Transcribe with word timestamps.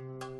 you 0.00 0.39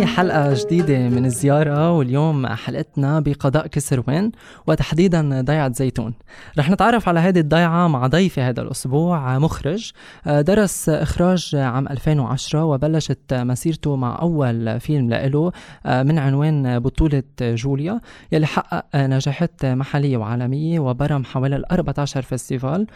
هاي 0.00 0.06
حلقة 0.06 0.54
جديدة 0.54 0.98
من 0.98 1.24
الزيارة 1.24 1.92
واليوم 1.92 2.46
حلقتنا 2.46 3.20
بقضاء 3.20 3.66
كسروان 3.66 4.32
وتحديدا 4.66 5.40
ضيعة 5.40 5.72
زيتون. 5.72 6.14
رح 6.58 6.70
نتعرف 6.70 7.08
على 7.08 7.20
هذه 7.20 7.38
الضيعة 7.38 7.88
مع 7.88 8.06
ضيفي 8.06 8.40
هذا 8.40 8.62
الأسبوع 8.62 9.38
مخرج 9.38 9.92
درس 10.26 10.88
إخراج 10.88 11.56
عام 11.56 11.88
2010 11.88 12.64
وبلشت 12.64 13.34
مسيرته 13.34 13.96
مع 13.96 14.18
أول 14.22 14.80
فيلم 14.80 15.10
له 15.10 15.52
من 15.86 16.18
عنوان 16.18 16.78
بطولة 16.78 17.22
جوليا 17.40 18.00
يلي 18.32 18.46
حقق 18.46 18.84
نجاحات 18.96 19.64
محلية 19.64 20.16
وعالمية 20.16 20.80
وبرم 20.80 21.24
حوالي 21.24 21.56
ال 21.56 21.72
14 21.72 22.22
festival 22.22 22.86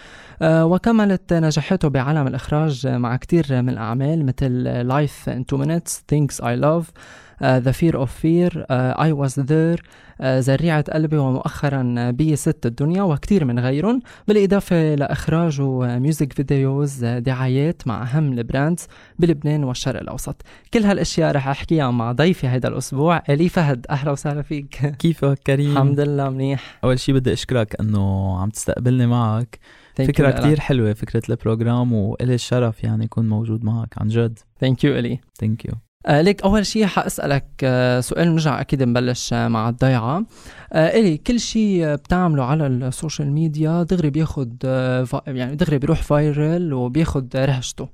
وكملت 0.42 1.32
نجاحاته 1.32 1.88
بعالم 1.88 2.26
الإخراج 2.26 2.86
مع 2.86 3.16
كتير 3.16 3.46
من 3.50 3.68
الأعمال 3.68 4.26
مثل 4.26 4.64
Life 4.88 5.30
in 5.30 5.44
Two 5.52 5.58
Minutes 5.64 5.92
Things 6.12 6.44
I 6.44 6.54
Love 6.64 6.93
The 7.40 7.72
Fear 7.72 7.94
of 7.96 8.10
Fear 8.22 8.50
uh, 8.52 9.06
I 9.06 9.12
Was 9.12 9.34
There 9.34 9.80
uh, 10.20 10.24
زريعة 10.24 10.84
قلبي 10.92 11.16
ومؤخرا 11.16 12.10
بيروت 12.10 12.36
ست 12.36 12.66
الدنيا 12.66 13.02
وكتير 13.02 13.44
من 13.44 13.58
غيرهم 13.58 14.02
بالإضافة 14.28 14.94
لإخراجه 14.94 15.98
music 15.98 16.32
videos 16.32 17.04
دعايات 17.04 17.82
مع 17.86 18.02
أهم 18.02 18.32
ال 18.32 18.40
brands 18.40 18.86
بلبنان 19.18 19.64
والشرق 19.64 20.00
الأوسط. 20.00 20.42
كل 20.74 20.84
هالأشياء 20.84 21.34
رح 21.34 21.48
أحكيها 21.48 21.90
مع 21.90 22.12
ضيفي 22.12 22.46
هذا 22.46 22.68
الأسبوع 22.68 23.22
إيلي 23.30 23.48
فهد. 23.48 23.86
أهلا 23.90 24.10
وسهلا 24.10 24.42
فيك. 24.42 24.96
كيفك 24.98 25.38
كريم؟ 25.46 25.72
الحمد 25.72 26.00
لله 26.00 26.30
منيح. 26.30 26.78
أول 26.84 26.98
شي 26.98 27.12
بدي 27.12 27.32
أشكرك 27.32 27.80
أنه 27.80 28.38
عم 28.38 28.50
تستقبلني 28.50 29.06
معك. 29.06 29.58
فكرة 29.94 30.30
كتير 30.30 30.60
حلوة 30.60 30.92
فكرة 30.92 31.22
ال 31.28 31.36
program 31.36 31.92
وإلي 31.92 32.34
الشرف 32.34 32.84
يعني 32.84 33.04
يكون 33.04 33.28
موجود 33.28 33.64
معك 33.64 33.98
عن 33.98 34.08
جد. 34.08 34.38
Thank 34.60 34.84
you 34.84 34.98
إيلي. 34.98 35.20
Thank 35.40 35.64
you 35.64 35.72
آه 35.72 35.93
ليك 36.08 36.42
أول 36.42 36.66
شيء 36.66 36.86
حأسألك 36.86 37.44
آه 37.64 38.00
سؤال 38.00 38.28
نرجع 38.32 38.60
أكيد 38.60 38.82
نبلش 38.82 39.32
آه 39.32 39.48
مع 39.48 39.68
الضيعة. 39.68 40.24
آه 40.72 40.88
إيلي 40.88 41.16
كل 41.16 41.40
شيء 41.40 41.94
بتعمله 41.94 42.44
على 42.44 42.66
ال 42.66 42.76
social 42.76 43.32
media 43.32 43.82
دغري 43.82 44.10
بياخد 44.10 44.56
آه 44.64 45.06
يعني 45.26 45.56
دغري 45.56 45.78
بيروح 45.78 46.02
viral 46.02 46.72
وبياخد 46.72 47.36
رهجته. 47.36 47.88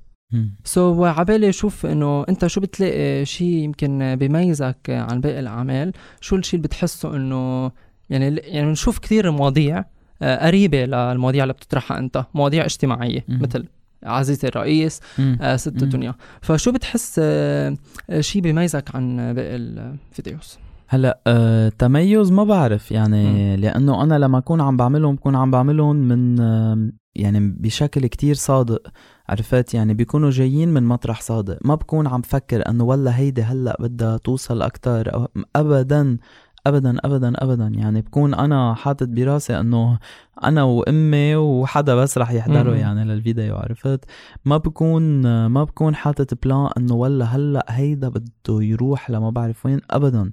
So 0.63 1.05
so, 1.05 1.07
عبالي 1.07 1.51
شوف 1.51 1.85
إنه 1.85 2.25
أنت 2.29 2.47
شو 2.47 2.61
بتلاقي 2.61 3.25
شيء 3.25 3.47
يمكن 3.47 4.15
بيميزك 4.15 4.77
عن 4.89 5.21
باقي 5.21 5.39
الأعمال؟ 5.39 5.91
شو 6.21 6.35
الشيء 6.35 6.57
اللي 6.57 6.67
بتحسه 6.67 7.15
إنه 7.15 7.71
يعني 8.09 8.35
يعني 8.35 8.67
بنشوف 8.67 8.99
كثير 8.99 9.31
مواضيع 9.31 9.85
آه، 10.21 10.45
قريبة 10.47 10.85
للمواضيع 10.85 11.43
اللي 11.43 11.53
بتطرحها 11.53 11.97
أنت 11.97 12.25
مواضيع 12.33 12.65
اجتماعية 12.65 13.25
مثل 13.27 13.65
عزيزي 14.03 14.47
الرئيس 14.47 14.99
آه 15.41 15.55
ست 15.55 15.83
الدنيا 15.83 16.15
فشو 16.41 16.71
بتحس 16.71 17.15
آه 17.23 17.75
شيء 18.19 18.41
بيميزك 18.41 18.95
عن 18.95 19.33
باقي 19.33 19.55
ال 19.55 19.68
videos؟ 19.68 20.57
هلأ 20.87 21.19
آه 21.27 21.69
تميز 21.69 22.31
ما 22.31 22.43
بعرف 22.43 22.91
يعني 22.91 23.55
م. 23.57 23.59
لأنه 23.59 24.03
أنا 24.03 24.19
لما 24.19 24.37
أكون 24.37 24.61
عم 24.61 24.77
بعملهم 24.77 25.15
بكون 25.15 25.35
عم 25.35 25.51
بعملهم 25.51 25.95
من 25.95 26.39
آه 26.39 26.91
يعني 27.15 27.39
بشكل 27.59 28.07
كتير 28.07 28.35
صادق 28.35 28.87
عرفت؟ 29.29 29.73
يعني 29.73 29.93
بيكونوا 29.93 30.29
جايين 30.29 30.69
من 30.69 30.83
مطرح 30.83 31.21
صادق. 31.21 31.57
ما 31.65 31.75
بكون 31.75 32.07
عم 32.07 32.21
فكر 32.21 32.69
إنه 32.69 32.83
والله 32.83 33.11
هيدي 33.11 33.41
هلأ 33.41 33.77
بدها 33.79 34.17
توصل 34.17 34.61
أكتر 34.61 35.13
أو 35.13 35.27
ابدا 35.55 36.17
ابدا 36.67 36.97
ابدا 37.05 37.33
ابدا. 37.35 37.67
يعني 37.67 38.01
بكون 38.01 38.33
أنا 38.33 38.73
حاطط 38.73 39.07
براسي 39.07 39.59
إنه 39.59 39.99
أنا 40.43 40.63
وأمي 40.63 41.35
وحدا 41.35 41.95
بس 41.95 42.17
رح 42.17 42.31
يحضروا 42.31 42.75
يعني 42.75 43.03
للفيديو 43.05 43.55
عرفت؟ 43.55 44.05
ما 44.45 44.57
بكون 44.57 45.03
ما 45.47 45.63
بكون 45.63 45.95
حاطط 45.95 46.45
بلان 46.45 46.69
إنه 46.77 46.95
والله 46.95 47.25
هلأ 47.25 47.65
هيدا 47.69 48.09
بده 48.09 48.61
يروح 48.61 49.09
لما 49.09 49.29
بعرف 49.29 49.65
وين. 49.65 49.81
ابدا. 49.91 50.31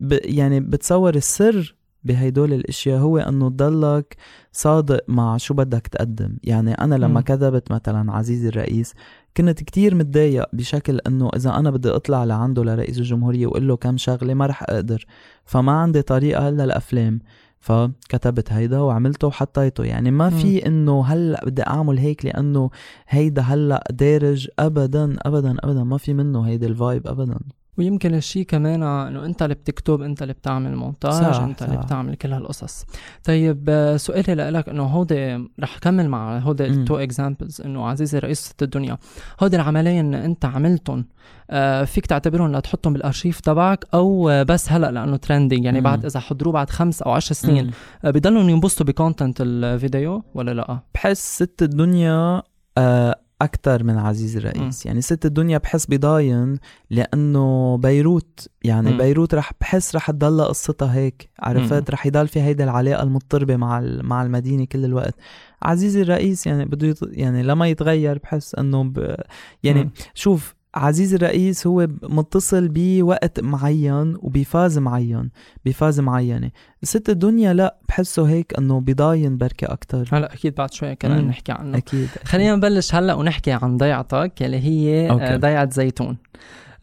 ب 0.00 0.18
يعني 0.24 0.60
بتصور 0.60 1.14
السر 1.14 1.74
بهيدول 2.04 2.52
الأشياء 2.52 2.98
هو 3.00 3.18
إنه 3.18 3.48
تضلك 3.50 4.16
صادق 4.52 5.00
مع 5.08 5.36
شو 5.36 5.54
بدك 5.54 5.86
تقدم. 5.86 6.36
يعني 6.44 6.72
أنا 6.74 6.94
لما 6.94 7.20
كذبت 7.20 7.72
مثلا 7.72 8.12
عزيزي 8.12 8.48
الرئيس 8.48 8.94
كنت 9.36 9.62
كتير 9.62 9.94
متضايق 9.94 10.46
بشكل 10.52 10.98
إنه 11.06 11.30
إذا 11.36 11.50
أنا 11.50 11.70
بدي 11.70 11.88
أطلع 11.90 12.24
لعنده 12.24 12.64
لرئيس 12.64 12.98
الجمهورية 12.98 13.46
وأقول 13.46 13.68
له 13.68 13.76
كم 13.76 13.96
شغلة 13.96 14.34
ما 14.34 14.46
رح 14.46 14.62
أقدر. 14.62 15.06
فما 15.44 15.72
عندي 15.72 16.02
طريقة 16.02 16.48
هلا 16.48 16.64
الافلام 16.64 17.20
فكتبت 17.58 18.52
هيدا 18.52 18.78
وعملته 18.78 19.26
وحطيته. 19.26 19.84
يعني 19.84 20.10
ما 20.10 20.30
في 20.30 20.66
إنه 20.66 21.04
هلا 21.04 21.44
بدي 21.44 21.62
أعمل 21.62 21.98
هيك 21.98 22.24
لأنه 22.24 22.70
هيدا 23.08 23.42
هلا 23.42 23.84
دارج 23.90 24.48
ابدا 24.58 25.16
ابدا 25.22 25.56
ابدا. 25.64 25.84
ما 25.84 25.98
في 25.98 26.14
منه 26.14 26.42
هيدا 26.42 26.66
الفايب 26.66 27.06
ابدا. 27.06 27.38
ويمكن 27.78 28.14
الشيء 28.14 28.42
كمان 28.46 28.82
إنه 28.82 29.24
أنت 29.24 29.42
اللي 29.42 29.54
بتكتب 29.54 30.02
أنت 30.02 30.22
اللي 30.22 30.32
بتعمل 30.32 30.76
مونتاج 30.76 31.12
صح 31.12 31.40
أنت 31.40 31.60
صح. 31.60 31.66
اللي 31.66 31.78
بتعمل 31.78 32.14
كل 32.14 32.32
هالقصص. 32.32 32.84
طيب 33.24 33.94
سؤالي 33.96 34.34
لك 34.34 34.68
إنه 34.68 34.82
هودي 34.82 35.48
رح 35.60 35.78
كمل 35.78 36.08
مع 36.08 36.38
هودي 36.38 36.66
ال 36.66 36.74
two 36.74 36.96
examples 36.96 37.60
إنه 37.60 37.86
عزيزي 37.86 38.18
الرئيس 38.18 38.38
ست 38.38 38.62
الدنيا. 38.62 38.98
هودي 39.42 39.56
العملين 39.56 40.14
أنت 40.14 40.44
عملتهم 40.44 41.04
آه 41.50 41.84
فيك 41.84 42.06
تعتبرهم 42.06 42.56
لتحطهم 42.56 42.92
بالأرشيف 42.92 43.40
تبعك 43.40 43.84
أو 43.94 44.44
بس 44.44 44.72
هلأ 44.72 44.90
لأنه 44.90 45.16
trending 45.16 45.64
يعني 45.64 45.78
مم. 45.78 45.84
بعد 45.84 46.04
إذا 46.04 46.20
حضروه 46.20 46.52
بعد 46.52 46.70
خمس 46.70 47.02
أو 47.02 47.10
عشر 47.10 47.34
سنين. 47.34 47.70
آه 48.04 48.10
بضلهم 48.10 48.48
ينبسطوا 48.48 48.86
ب 48.86 48.93
content 48.93 49.40
الفيديو 49.40 50.22
ولا 50.34 50.50
لأ؟ 50.50 50.78
بحس 50.94 51.42
ست 51.42 51.62
الدنيا 51.62 52.42
آه 52.78 53.20
أكثر 53.40 53.84
من 53.84 53.98
عزيزي 53.98 54.36
الرئيس 54.36 54.86
م. 54.86 54.88
يعني 54.88 55.00
ست 55.00 55.26
الدنيا 55.26 55.58
بحس 55.58 55.86
بضاين 55.86 56.58
لأنه 56.90 57.76
بيروت 57.76 58.48
يعني 58.64 58.92
م. 58.92 58.96
بيروت 58.96 59.34
رح 59.34 59.52
بحس 59.60 59.96
رح 59.96 60.10
تضل 60.10 60.44
قصتها 60.44 60.94
هيك 60.94 61.30
عرفت 61.38 61.90
رح 61.90 62.06
يضل 62.06 62.28
في 62.28 62.40
هيدا 62.40 62.64
العلاقة 62.64 63.02
المضطربة 63.02 63.56
مع 63.56 63.80
مع 64.02 64.22
المدينة 64.22 64.64
كل 64.64 64.84
الوقت 64.84 65.14
عزيزي 65.62 65.96
الرئيس 65.96 66.46
يعني 66.46 66.64
بده 66.64 66.86
يط... 66.86 66.98
يعني 67.02 67.42
لما 67.42 67.68
يتغير 67.68 68.18
بحس 68.18 68.54
إنه 68.54 68.84
ب... 68.84 69.16
يعني 69.62 69.84
م. 69.84 69.90
شوف 70.14 70.54
عزيزي 70.74 71.14
الرئيس 71.14 71.66
هو 71.66 71.88
متصل 72.02 72.68
بوقت 72.68 73.40
معين 73.40 74.16
وب 74.18 74.35
phase 74.35 74.78
معين 74.78 75.30
ب 75.64 75.70
phase 75.70 76.00
معينة. 76.00 76.50
ست 76.82 77.08
الدنيا 77.10 77.52
لا 77.52 77.76
بحسه 77.88 78.24
هيك 78.28 78.58
إنه 78.58 78.80
بضاين 78.80 79.36
بركة 79.36 79.72
أكتر. 79.72 80.08
هلا 80.12 80.34
أكيد 80.34 80.54
بعد 80.54 80.72
شوي 80.72 80.94
كمان 80.94 81.26
نحكي 81.28 81.52
عنه. 81.52 81.78
أكيد, 81.78 82.08
أكيد. 82.14 82.28
خلينا 82.28 82.56
نبلش 82.56 82.94
هلا 82.94 83.14
ونحكي 83.14 83.52
عن 83.52 83.76
ضيعتك 83.76 84.32
اللي 84.40 84.60
هي 84.60 85.10
أوكي. 85.10 85.36
ضيعة 85.36 85.70
زيتون. 85.70 86.16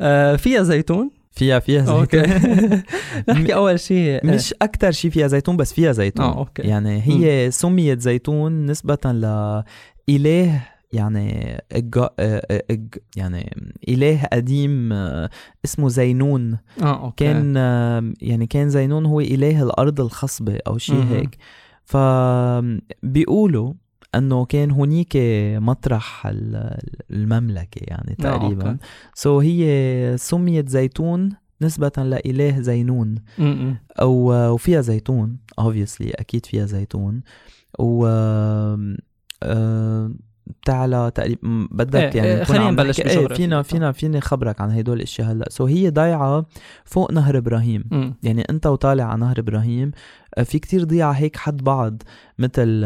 آه 0.01 0.35
فيها 0.35 0.63
زيتون؟ 0.63 1.11
فيها 1.31 1.59
فيها 1.59 1.81
زيتون. 1.81 1.99
أوكي. 1.99 2.21
نحكي 3.29 3.53
أول 3.53 3.79
شيء 3.79 4.25
مش 4.25 4.53
أكثر 4.61 4.91
شيء 4.91 5.11
فيها 5.11 5.27
زيتون 5.27 5.57
بس 5.57 5.73
فيها 5.73 5.91
زيتون. 5.91 6.25
آه 6.25 6.37
أوكي. 6.37 6.61
يعني 6.61 7.01
هي 7.05 7.51
سميت 7.51 8.01
زيتون 8.01 8.65
نسبة 8.65 8.97
لإله 10.07 10.63
يعني 10.91 11.57
إج... 11.71 11.99
إج... 12.71 12.95
يعني 13.15 13.57
إله 13.89 14.23
قديم 14.33 14.93
اسمه 15.65 15.89
زينون. 15.89 16.57
آه 16.81 17.03
أوكي. 17.03 17.25
كان 17.25 17.55
يعني 18.21 18.47
كان 18.47 18.69
زينون 18.69 19.05
هو 19.05 19.19
إله 19.19 19.63
الأرض 19.63 20.01
الخصبة 20.01 20.57
أو 20.67 20.77
شيء 20.77 21.03
هيك. 21.03 21.37
فبيقولوا 21.83 23.73
إنه 24.15 24.45
كان 24.45 24.71
هنيك 24.71 25.17
مطرح 25.57 26.31
المملكة 27.11 27.81
يعني 27.81 28.15
تقريبا. 28.15 28.77
so 29.13 29.43
هي 29.43 30.15
سميت 30.17 30.69
زيتون 30.69 31.29
نسبة 31.61 31.91
لإله 31.97 32.61
زينون. 32.61 33.15
أو 34.01 34.31
وفيها 34.53 34.81
زيتون 34.81 35.37
obviously 35.61 36.11
أكيد 36.15 36.45
فيها 36.45 36.65
زيتون. 36.65 37.21
و 37.79 38.07
بتعلى 40.61 41.11
تقريبا 41.15 41.67
بدك 41.71 42.15
إيه 42.15 42.23
يعني 42.23 42.45
خلينا 42.45 42.71
نبلش 42.71 42.99
إيه 43.01 43.27
فينا 43.27 43.61
فينا 43.61 43.91
فيني 43.91 44.21
خبرك 44.21 44.61
عن 44.61 44.71
هدول 44.71 44.97
الإشياء 44.97 45.31
هلأ. 45.31 45.45
سو 45.49 45.65
هي 45.65 45.89
ضايعة 45.89 46.45
فوق 46.85 47.11
نهر 47.11 47.38
إبراهيم. 47.38 47.83
م. 47.91 48.11
يعني 48.23 48.41
أنت 48.49 48.67
وطالع 48.67 49.03
على 49.03 49.19
نهر 49.19 49.39
إبراهيم 49.39 49.91
آه، 50.38 50.44
في 50.44 50.59
كتير 50.59 50.83
ضيعة 50.83 51.11
هيك 51.11 51.38
حد 51.38 51.63
بعض 51.63 52.03
مثل 52.39 52.85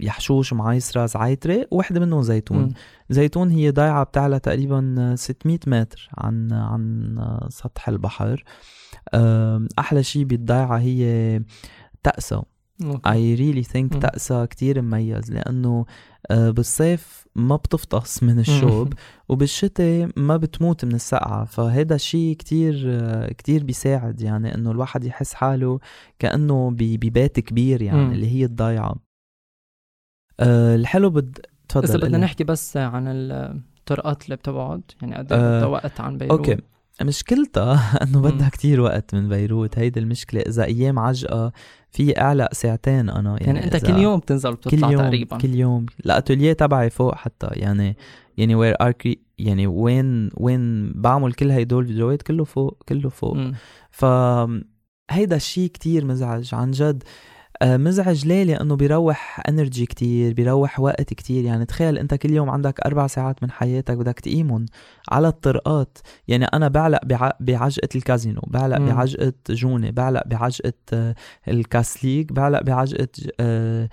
يحشوش 0.00 0.52
معيسرة 0.52 1.06
زعيترة 1.06 1.66
وحدة 1.70 2.00
منهم 2.00 2.22
زيتون. 2.22 2.58
م. 2.62 2.72
زيتون 3.10 3.50
هي 3.50 3.70
ضايعة 3.70 4.04
بتعلى 4.04 4.38
تقريبا 4.38 5.14
600 5.16 5.58
متر 5.66 6.08
عن 6.18 6.52
عن 6.52 7.16
سطح 7.48 7.88
البحر. 7.88 8.44
أحلى 9.78 10.02
شيء 10.02 10.24
بالضيعة 10.24 10.78
هي 10.78 11.42
طقسها. 12.02 12.42
I 13.06 13.34
really 13.34 13.62
think 13.62 14.02
طقسها 14.02 14.46
كتير 14.46 14.82
مميز 14.82 15.32
لأنه 15.32 15.86
آه، 16.30 16.50
بالصيف 16.50 17.26
ما 17.34 17.56
بتفطس 17.56 18.22
من 18.22 18.38
الشوب 18.38 18.92
وبالشتاء 19.28 20.08
ما 20.16 20.36
بتموت 20.36 20.84
من 20.84 20.94
السقعة 20.94 21.44
فهذا 21.44 21.94
الشيء 21.94 22.36
كتير 22.36 22.84
آه، 22.86 23.32
كتير 23.32 23.64
بيساعد 23.64 24.20
يعني 24.20 24.54
إنه 24.54 24.70
الواحد 24.70 25.04
يحس 25.04 25.34
حاله 25.34 25.80
كأنه 26.18 26.70
ببيت 26.70 27.40
كبير 27.40 27.82
يعني 27.82 28.14
اللي 28.14 28.28
هي 28.28 28.44
الضيعة. 28.44 28.94
أه 30.40 30.76
الحلو 30.76 31.10
بد 31.10 31.38
تفضل 31.68 31.88
إذا 31.88 31.98
بدنا. 31.98 32.18
نحكي 32.18 32.44
بس 32.44 32.76
عن 32.76 33.04
الطرقات 33.08 34.24
اللي 34.24 34.36
بتبعد 34.36 34.82
يعني 35.02 35.16
قد 35.16 35.32
إيه 35.32 35.40
آه، 35.40 35.68
وقت 35.68 36.00
عن 36.00 36.18
بيروت. 36.18 36.38
أوكي. 36.38 36.62
مشكلتها 37.02 37.80
إنه. 38.04 38.20
بدها 38.20 38.48
كتير 38.48 38.80
وقت 38.80 39.14
من 39.14 39.28
بيروت. 39.28 39.78
هيدي 39.78 40.00
المشكلة. 40.00 40.40
إذا 40.40 40.64
أيام 40.64 40.98
عجقة 40.98 41.52
في 41.90 42.20
اعلق 42.20 42.54
ساعتين 42.54 43.10
أنا 43.10 43.30
يعني, 43.30 43.58
يعني 43.58 43.64
أنت 43.64 43.86
كل 43.86 43.96
يوم 43.98 44.18
بتنزل 44.18 44.50
كل 44.54 44.56
بتطلع 44.56 44.90
يوم 44.90 45.02
تقريبا. 45.02 45.38
كل 45.38 45.54
يوم. 45.54 45.86
الاتوليه 46.06 46.52
تبعي 46.52 46.90
فوق 46.90 47.14
حتى. 47.14 47.48
يعني 47.52 47.96
يعني 48.36 48.54
where 48.54 48.74
are 48.80 48.92
يعني 49.38 49.66
وين 49.66 50.30
وين 50.36 50.92
بعمل 50.92 51.32
كل 51.32 51.50
هيدول 51.50 51.82
الفيديوهات 51.82 52.22
كله 52.22 52.44
فوق 52.44 52.82
كله 52.88 53.08
فوق. 53.08 53.36
ف 53.90 54.04
هيدا 55.10 55.36
الشيء 55.36 55.70
كتير 55.70 56.04
مزعج. 56.04 56.54
عن 56.54 56.70
جد 56.70 57.02
مزعج 57.62 58.26
ليه؟ 58.26 58.44
لأنه 58.44 58.76
بيروح 58.76 59.40
energy 59.48 59.86
كتير 59.86 60.32
بيروح 60.34 60.80
وقت 60.80 61.14
كتير. 61.14 61.44
يعني 61.44 61.64
تخيل 61.64 61.98
أنت 61.98 62.14
كل 62.14 62.30
يوم 62.30 62.50
عندك 62.50 62.80
أربع 62.80 63.06
ساعات 63.06 63.42
من 63.42 63.50
حياتك 63.50 63.96
بدك 63.96 64.20
تقيمهم 64.20 64.66
على 65.10 65.28
الطرقات. 65.28 65.98
يعني 66.28 66.44
أنا 66.44 66.68
بعلق 66.68 67.00
بع- 67.04 67.36
بعجقة 67.40 67.88
الكازينو 67.94 68.40
بعلق 68.46 68.78
مم. 68.78 68.86
بعجقة 68.86 69.32
جوني 69.50 69.92
بعلق 69.92 70.22
بعجقة 70.26 70.72
آه، 70.92 71.14
الكاسليك 71.48 72.32
بعلق 72.32 72.62
بعجقة 72.62 73.08
آه، 73.40 73.88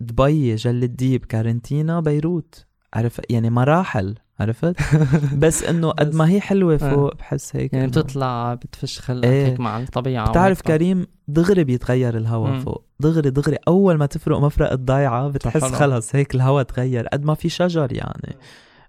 دبي 0.00 0.54
جل 0.54 0.82
الديب 0.84 1.24
كارنتينا 1.24 2.00
بيروت. 2.00 2.66
عرف 2.94 3.20
يعني 3.30 3.50
مراحل. 3.50 4.14
عرفت 4.40 4.76
بس 5.42 5.62
إنه 5.64 5.90
قد 5.90 6.14
ما 6.14 6.28
هي 6.28 6.40
حلوة 6.40 6.74
آه. 6.74 6.76
فوق 6.76 7.14
بحس 7.14 7.56
هيك 7.56 7.72
يعني 7.72 7.86
بتطلع 7.86 8.54
بتفش 8.54 9.00
خلقك 9.00 9.24
إيه. 9.24 9.46
هيك 9.46 9.60
مع 9.60 9.78
الطبيعة 9.78 10.30
بتعرف. 10.30 10.62
كريم 10.62 11.06
دغري 11.28 11.64
بيتغير 11.64 12.16
الهواء. 12.16 12.58
فوق 12.60 12.84
دغري 13.00 13.30
دغري 13.30 13.56
أول 13.68 13.96
ما 13.96 14.06
تفرق 14.06 14.38
مفرق 14.38 14.72
الضيعة 14.72 15.28
بتحس. 15.28 15.64
خلص 15.64 16.14
هيك 16.16 16.34
الهواء 16.34 16.62
تغير 16.62 17.06
قد 17.08 17.24
ما 17.24 17.34
في 17.34 17.48
شجر 17.48 17.92
يعني 17.92 18.36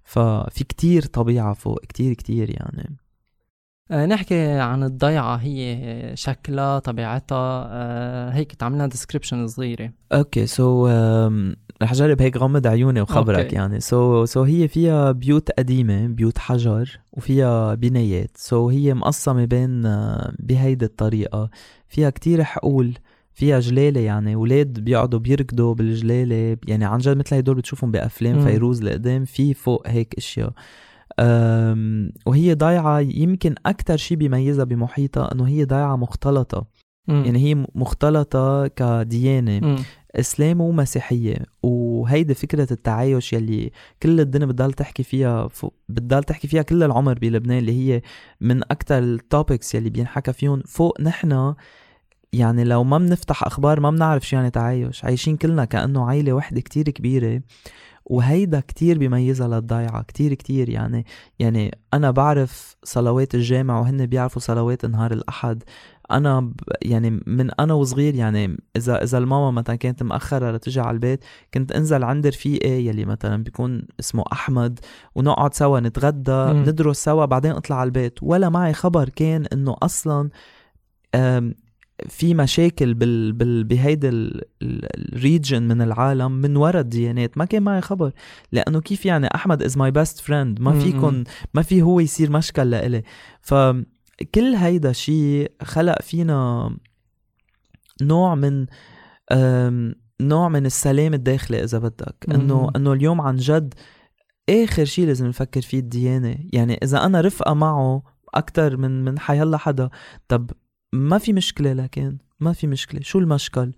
ففي 0.03 0.63
كتير 0.63 1.05
طبيعة 1.05 1.53
فوق 1.53 1.79
كتير 1.85 2.13
كتير 2.13 2.49
يعني 2.49 2.97
نحكي 3.91 4.47
عن 4.47 4.83
الضيعة 4.83 5.35
هي 5.35 6.11
شكلها 6.15 6.79
طبيعتها 6.79 7.67
آه 7.71 8.29
هيك 8.29 8.53
تعملنا 8.53 8.87
description 8.87 9.47
صغيرة. 9.47 9.91
أوكي 10.13 10.45
so 10.47 10.87
رح 11.81 11.91
اجرب 11.91 12.21
هيك 12.21 12.37
غمض 12.37 12.67
عيوني 12.67 13.01
وخبرك 13.01 13.39
أوكي. 13.39 13.55
يعني. 13.55 13.79
so 13.79 14.25
so 14.25 14.43
هي 14.43 14.67
فيها 14.67 15.11
بيوت 15.11 15.51
قديمة 15.51 16.07
بيوت 16.07 16.37
حجر 16.37 16.99
وفيها 17.13 17.73
بنايات. 17.75 18.31
so 18.35 18.69
هي 18.69 18.93
مقسمة 18.93 19.45
بين 19.45 19.85
آه، 19.85 20.33
بهيدي 20.39 20.85
الطريقة. 20.85 21.49
فيها 21.87 22.09
كتير 22.09 22.43
حقول 22.43 22.93
فيها 23.33 23.59
جلالي 23.59 24.01
يعني. 24.01 24.35
ولاد 24.35 24.79
بيقعدوا 24.79 25.19
بيركضوا 25.19 25.73
بالجلالي 25.73 26.57
يعني 26.67 26.85
عن 26.85 26.97
جد 26.99 27.17
مثل 27.17 27.35
هدول 27.35 27.55
بتشوفهم 27.55 27.91
بأفلام 27.91 28.37
مم. 28.37 28.45
فيروز 28.45 28.83
لقدام 28.83 29.25
في 29.25 29.53
فوق 29.53 29.87
هيك 29.87 30.13
أشياء. 30.17 30.47
أم، 30.47 30.53
وهي 32.25 32.53
ضايعة 32.53 32.99
يمكن 32.99 33.55
أكتر 33.65 33.97
شي 33.97 34.15
بيميزها 34.15 34.65
بمحيطها 34.65 35.31
إنه 35.33 35.47
هي 35.47 35.65
ضايعة 35.65 35.95
مختلطة. 35.95 36.65
مم. 37.07 37.23
يعني 37.25 37.39
هي 37.39 37.65
مختلطة 37.75 38.67
كديانة. 38.67 39.59
مم. 39.59 39.75
اسلام 40.15 40.61
ومسيحيه 40.61 41.35
وهيدي 41.63 42.33
فكرة 42.33 42.73
التعايش 42.73 43.33
يلي 43.33 43.71
كل 44.03 44.19
الدنيا 44.19 44.45
بتضل 44.45 44.73
تحكي 44.73 45.03
فيها 45.03 45.47
ف... 45.47 45.65
بتضل 45.89 46.23
تحكي 46.23 46.47
فيها 46.47 46.61
كل 46.61 46.83
العمر 46.83 47.19
بلبنان 47.19 47.57
اللي 47.57 47.71
هي 47.71 48.01
من 48.41 48.63
أكثر 48.63 48.97
التوبكس 48.99 49.75
يلي 49.75 49.89
بينحكى 49.89 50.33
فيهم. 50.33 50.61
فوق 50.65 51.01
نحن 51.01 51.53
يعني 52.33 52.63
لو 52.63 52.83
ما 52.83 52.97
بنفتح 52.97 53.43
أخبار 53.43 53.79
ما 53.79 53.91
بنعرف 53.91 54.27
شو 54.27 54.35
يعني 54.35 54.49
تعايش. 54.49 55.05
عايشين 55.05 55.37
كلنا 55.37 55.65
كأنه 55.65 56.09
عيلة 56.09 56.33
وحدة 56.33 56.61
كتير 56.61 56.83
كبيرة. 56.83 57.41
وهيدا 58.05 58.59
كتير 58.59 58.97
بيميزها 58.97 59.47
للضيعة 59.47 60.01
كتير 60.03 60.33
كتير 60.33 60.69
يعني 60.69 61.05
يعني 61.39 61.77
أنا 61.93 62.11
بعرف 62.11 62.75
صلوات 62.83 63.35
الجامع 63.35 63.79
وهن 63.79 64.05
بيعرفوا 64.05 64.41
صلوات 64.41 64.85
نهار 64.85 65.11
الأحد 65.11 65.63
أنا 66.11 66.39
ب 66.39 66.53
يعني 66.81 67.09
من 67.27 67.51
أنا 67.51 67.73
وصغير 67.73 68.15
يعني 68.15 68.57
إذا 68.75 69.03
إذا 69.03 69.17
الماما 69.17 69.51
مثلا 69.51 69.75
كانت 69.75 70.03
مأخرة 70.03 70.51
لتجي 70.51 70.79
على 70.79 70.91
البيت 70.91 71.23
كنت 71.53 71.71
أنزل 71.71 72.03
عند 72.03 72.27
رفيقي 72.27 72.85
يلي 72.85 73.05
مثلا 73.05 73.43
بيكون 73.43 73.87
اسمه 73.99 74.23
أحمد 74.33 74.79
ونقعد 75.15 75.53
سوا 75.53 75.79
نتغدى 75.79 76.31
مم. 76.31 76.63
ندرس 76.67 77.03
سوا 77.03 77.25
بعدين 77.25 77.51
أطلع 77.51 77.75
على 77.75 77.87
البيت 77.87 78.23
ولا 78.23 78.49
معي 78.49 78.73
خبر 78.73 79.09
كان 79.09 79.45
إنه 79.45 79.75
أصلا 79.83 80.29
في 82.09 82.33
مشاكل 82.33 82.93
بال 82.93 83.31
بال 83.31 83.63
بهيدا 83.63 84.09
الريجن 84.61 85.63
من 85.63 85.81
العالم 85.81 86.31
من 86.31 86.57
وراء 86.57 86.81
الديانات. 86.81 87.37
ما 87.37 87.45
كان 87.45 87.63
معي 87.63 87.81
خبر. 87.81 88.11
لأنه 88.51 88.81
كيف 88.81 89.05
يعني 89.05 89.27
أحمد 89.35 89.63
is 89.63 89.77
my 89.77 89.91
best 89.91 90.19
friend 90.19 90.61
ما. 90.61 90.79
فيكم 90.79 91.23
ما 91.53 91.61
في 91.61 91.81
هو 91.81 91.99
يصير 91.99 92.31
مشكل 92.31 92.69
لإلي. 92.69 93.03
فكل 93.41 94.55
هيدا 94.55 94.91
شيء 94.91 95.51
خلق 95.61 96.01
فينا 96.01 96.69
نوع 98.01 98.35
من 98.35 98.65
نوع 100.21 100.49
من 100.49 100.65
السلام 100.65 101.13
الداخلي 101.13 101.63
إذا 101.63 101.77
بدك. 101.77 102.25
إنه. 102.31 102.71
إنه 102.75 102.93
اليوم 102.93 103.21
عن 103.21 103.35
جد 103.35 103.73
آخر 104.49 104.85
شيء 104.85 105.07
لازم 105.07 105.27
نفكر 105.27 105.61
فيه 105.61 105.79
الديانة. 105.79 106.37
يعني 106.53 106.79
إذا 106.83 107.05
أنا 107.05 107.21
رفقة 107.21 107.53
معه 107.53 108.03
أكثر 108.33 108.77
من 108.77 109.03
من 109.05 109.19
حيلا 109.19 109.57
حدا 109.57 109.89
طب 110.27 110.51
ما 110.93 111.17
في 111.17 111.33
مشكلة 111.33 111.73
لكن 111.73 112.17
ما 112.39 112.53
في 112.53 112.67
مشكلة. 112.67 113.01
شو 113.01 113.19
المشكل؟ 113.19 113.71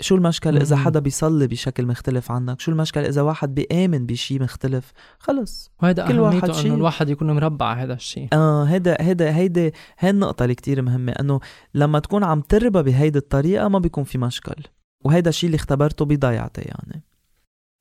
شو 0.00 0.14
المشكل 0.14 0.58
مم. 0.70 0.76
حدا 0.76 1.00
بيصلي 1.00 1.46
بشكل 1.46 1.86
مختلف 1.86 2.30
عنك؟ 2.30 2.60
شو 2.60 2.72
المشكل 2.72 3.00
إذا 3.00 3.22
واحد 3.22 3.54
بيآمن 3.54 4.06
بشيء 4.06 4.42
مختلف؟ 4.42 4.92
خلص. 5.18 5.70
وهيدا 5.82 6.08
كل 6.08 6.20
واحد 6.20 6.36
اهميته 6.36 6.52
شي. 6.52 6.66
انه 6.68 6.74
الواحد 6.74 7.08
يكون 7.08 7.30
مربع 7.30 7.72
هذا 7.72 7.94
الشيء 7.94 8.28
آه 8.32 8.64
هيدا 8.64 8.96
هيدا 9.00 9.36
هيدا 9.36 9.70
هي 9.98 10.10
النقطة 10.10 10.42
اللي 10.42 10.54
كتير 10.54 10.82
مهمة 10.82 11.12
إنه 11.12 11.40
لما 11.74 11.98
تكون 11.98 12.24
عم 12.24 12.40
تربى 12.40 12.82
بهيدي 12.82 13.18
الطريقة 13.18 13.68
ما 13.68 13.78
بيكون 13.78 14.04
في 14.04 14.18
مشكل. 14.18 14.62
وهيدا 15.04 15.28
الشيء 15.28 15.46
اللي 15.46 15.56
اختبرته 15.56 16.04
بضيعتي 16.04 16.60
يعني. 16.60 17.02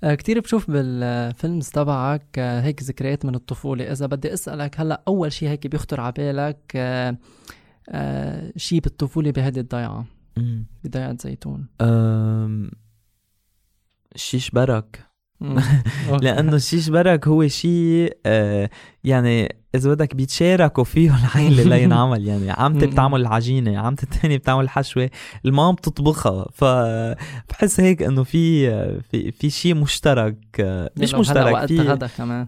آه، 0.04 0.16
كتير 0.16 0.40
بشوف 0.40 0.72
بالفيلمز 0.72 1.70
تبعك 1.70 2.28
آه، 2.38 2.62
هيك 2.62 2.84
ذكريات 2.84 3.26
من 3.26 3.36
الطفولة. 3.36 3.92
إذا 3.92 4.06
بدي 4.06 4.34
أسألك 4.34 4.80
هلأ 4.80 5.04
أول 5.08 5.32
شي 5.32 5.50
هيك 5.50 5.68
بيخطر 5.68 6.02
على 6.02 6.14
بالك 6.18 6.78
آه، 7.90 8.54
شي 8.58 8.80
بالطفولة 8.80 9.32
بهيدي 9.32 9.60
الضيعة 9.60 10.06
مم. 10.38 10.66
بضيعة 10.84 11.18
زيتون. 11.22 11.68
شيش 14.16 14.50
برك. 14.52 15.14
لأنه 16.22 16.56
الشيش 16.56 16.90
برك 16.90 17.28
هو 17.28 17.48
شيء 17.48 18.18
آه 18.26 18.70
يعني 19.04 19.56
إذا 19.76 19.90
بدك 19.90 20.16
بيتشاركوا 20.16 20.84
فيه 20.84 21.16
العيلة 21.18 21.64
لينعمل 21.76 22.28
يعني 22.28 22.52
عمتي. 22.52 22.88
بتعمل 22.88 23.22
العجينة 23.22 23.78
عمتي 23.80 24.04
الثانية 24.04 24.38
بتعمل 24.38 24.64
الحشوه 24.64 25.10
المام 25.46 25.76
بتطبخها 25.76 26.46
فبحس 26.54 27.80
هيك 27.80 28.02
إنه 28.04 28.24
في 28.24 28.70
في 29.02 29.32
في 29.32 29.50
شيء 29.50 29.76
مشترك 29.76 30.38
آه، 30.60 30.92
مش 30.98 31.14
مشترك 31.14 31.66
في 31.66 31.80
غدا 31.82 32.08
كمان 32.08 32.48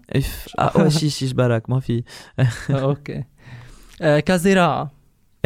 أقوى 0.60 0.90
شيء 1.00 1.10
شيش 1.10 1.32
برك 1.32 1.70
ما 1.70 1.80
في 1.80 2.04
أوكي 2.70 3.24
آه، 4.02 4.20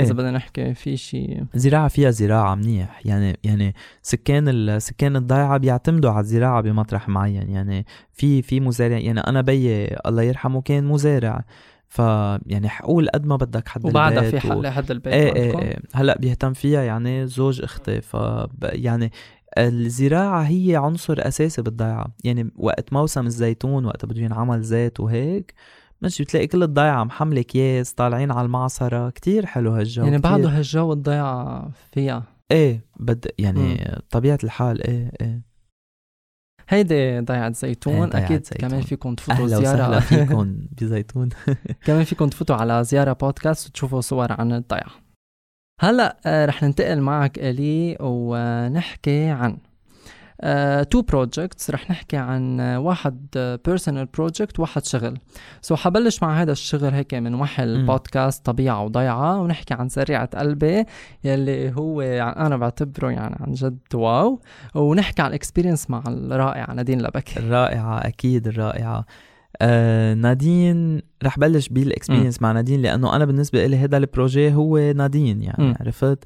إيه. 0.07 0.13
بدنا 0.13 0.31
نحكي 0.31 0.73
في 0.73 0.97
شي. 0.97 1.43
زراعة 1.53 1.87
فيها 1.87 2.11
زراعة 2.11 2.55
منيح. 2.55 3.01
يعني 3.05 3.37
يعني 3.43 3.75
سكان 4.01 4.79
سكان 4.79 5.15
الضيعة 5.15 5.57
بيعتمدوا 5.57 6.11
على 6.11 6.19
الزراعة 6.19 6.61
بمطرح 6.61 7.09
معين. 7.09 7.49
يعني 7.49 7.85
في 8.13 8.41
في 8.41 8.59
مزارع 8.59 8.97
يعني 8.97 9.19
أنا 9.19 9.41
بيي 9.41 9.97
الله 10.05 10.21
يرحمه 10.21 10.61
كان 10.61 10.83
مزارع. 10.83 11.43
ف 11.87 11.99
يعني 12.45 12.69
حقول 12.69 13.09
قد 13.09 13.25
ما 13.25 13.35
بدك 13.35 13.67
حد 13.67 13.85
وبعدها 13.85 14.19
البيت 14.19 14.41
في 14.41 14.47
حقل 14.49 14.57
حد 14.57 14.91
البيت 14.91 15.13
إيه 15.13 15.35
إيه؟ 15.35 15.59
إيه. 15.59 15.79
هلأ 15.93 16.17
بيهتم 16.17 16.53
فيها 16.53 16.81
يعني 16.81 17.27
زوج 17.27 17.61
أختي. 17.61 18.01
ف 18.01 18.17
يعني 18.61 19.11
الزراعة 19.57 20.41
هي 20.41 20.75
عنصر 20.75 21.15
أساسي 21.19 21.61
بالضيعة. 21.61 22.07
يعني 22.23 22.51
وقت 22.55 22.93
موسم 22.93 23.25
الزيتون 23.25 23.85
وقت 23.85 24.05
بده 24.05 24.21
ينعمل 24.21 24.61
زيت 24.61 24.99
وهيك 24.99 25.53
ماشي 26.01 26.23
بتلاقي 26.23 26.47
كل 26.47 26.63
الضيعة 26.63 27.03
محملة 27.03 27.39
أكياس 27.41 27.93
طالعين 27.93 28.31
على 28.31 28.45
المعصرة. 28.45 29.09
كتير 29.09 29.45
حلو 29.45 29.71
هالجو 29.71 30.03
يعني. 30.03 30.17
بعده 30.17 30.49
هالجو 30.49 30.93
الضيعة 30.93 31.71
فيها. 31.91 32.23
إيه 32.51 32.85
بد 32.99 33.25
يعني 33.39 33.95
طبيعة 34.09 34.39
الحال 34.43 34.87
إيه 34.87 35.11
إيه. 35.21 35.41
هيدي 36.69 37.19
ضيعة 37.19 37.51
زيتون 37.51 38.09
ضيعة 38.09 38.25
أكيد 38.25 38.45
زيتون. 38.45 38.69
كمان 38.69 38.81
فيكم 38.81 39.15
تفوتوا 39.15 39.45
وسهلا 39.45 39.61
زيارة. 39.61 39.99
فيكم 40.25 40.57
بزيتون. 40.81 41.29
كمان 41.85 42.03
فيكم 42.03 42.27
تفوتوا 42.27 42.55
على 42.55 42.83
زيارة 42.83 43.13
بودكاست 43.13 43.67
وتشوفوا 43.67 44.01
صور 44.01 44.31
عن 44.31 44.51
الضيعة. 44.51 44.91
هلأ 45.81 46.17
آه، 46.25 46.45
رح 46.45 46.63
ننتقل 46.63 47.01
معك 47.01 47.39
إيلي 47.39 47.97
ونحكي 47.99 49.25
عن 49.29 49.57
two 50.89 51.01
projects 51.01 51.71
رح 51.71 51.89
نحكي 51.91 52.17
عن 52.17 52.59
واحد 52.59 53.27
personal 53.65 54.05
project 54.05 54.59
وواحد 54.59 54.85
شغل. 54.85 55.17
so 55.61 55.79
حبلش 55.79 56.23
مع 56.23 56.41
هذا 56.41 56.51
الشغل 56.51 56.93
هيك 56.93 57.13
من 57.13 57.35
وحي 57.35 57.63
البودكاست 57.63 58.45
طبيعة 58.45 58.83
وضيعة 58.83 59.41
ونحكي 59.41 59.73
عن 59.73 59.89
زريعه 59.89 60.25
قلبي 60.25 60.85
يلي 61.23 61.75
هو 61.75 62.01
يعني 62.01 62.45
أنا 62.45 62.57
بعتبره 62.57 63.11
يعني 63.11 63.35
عن 63.39 63.51
جد 63.51 63.79
wow. 63.93 64.41
ونحكي 64.75 65.21
عن 65.21 65.29
ال 65.29 65.35
experience 65.35 65.89
مع 65.89 66.03
الرائعة 66.07 66.73
نادين 66.73 67.01
لبكي 67.01 67.39
الرائعة 67.39 67.97
أكيد 67.97 68.47
الرائعة. 68.47 69.05
آه 69.61 70.13
نادين 70.13 71.01
رح 71.23 71.39
بلش 71.39 71.67
بال 71.69 71.81
experience 71.81 72.41
مع 72.41 72.51
نادين 72.51 72.81
لأنه 72.81 73.15
أنا 73.15 73.25
بالنسبة 73.25 73.65
لي 73.65 73.77
هذا 73.77 73.97
ال 73.97 74.05
projet 74.05 74.53
هو 74.53 74.77
نادين 74.77 75.41
يعني 75.41 75.63
م. 75.63 75.73
عرفت؟ 75.79 76.23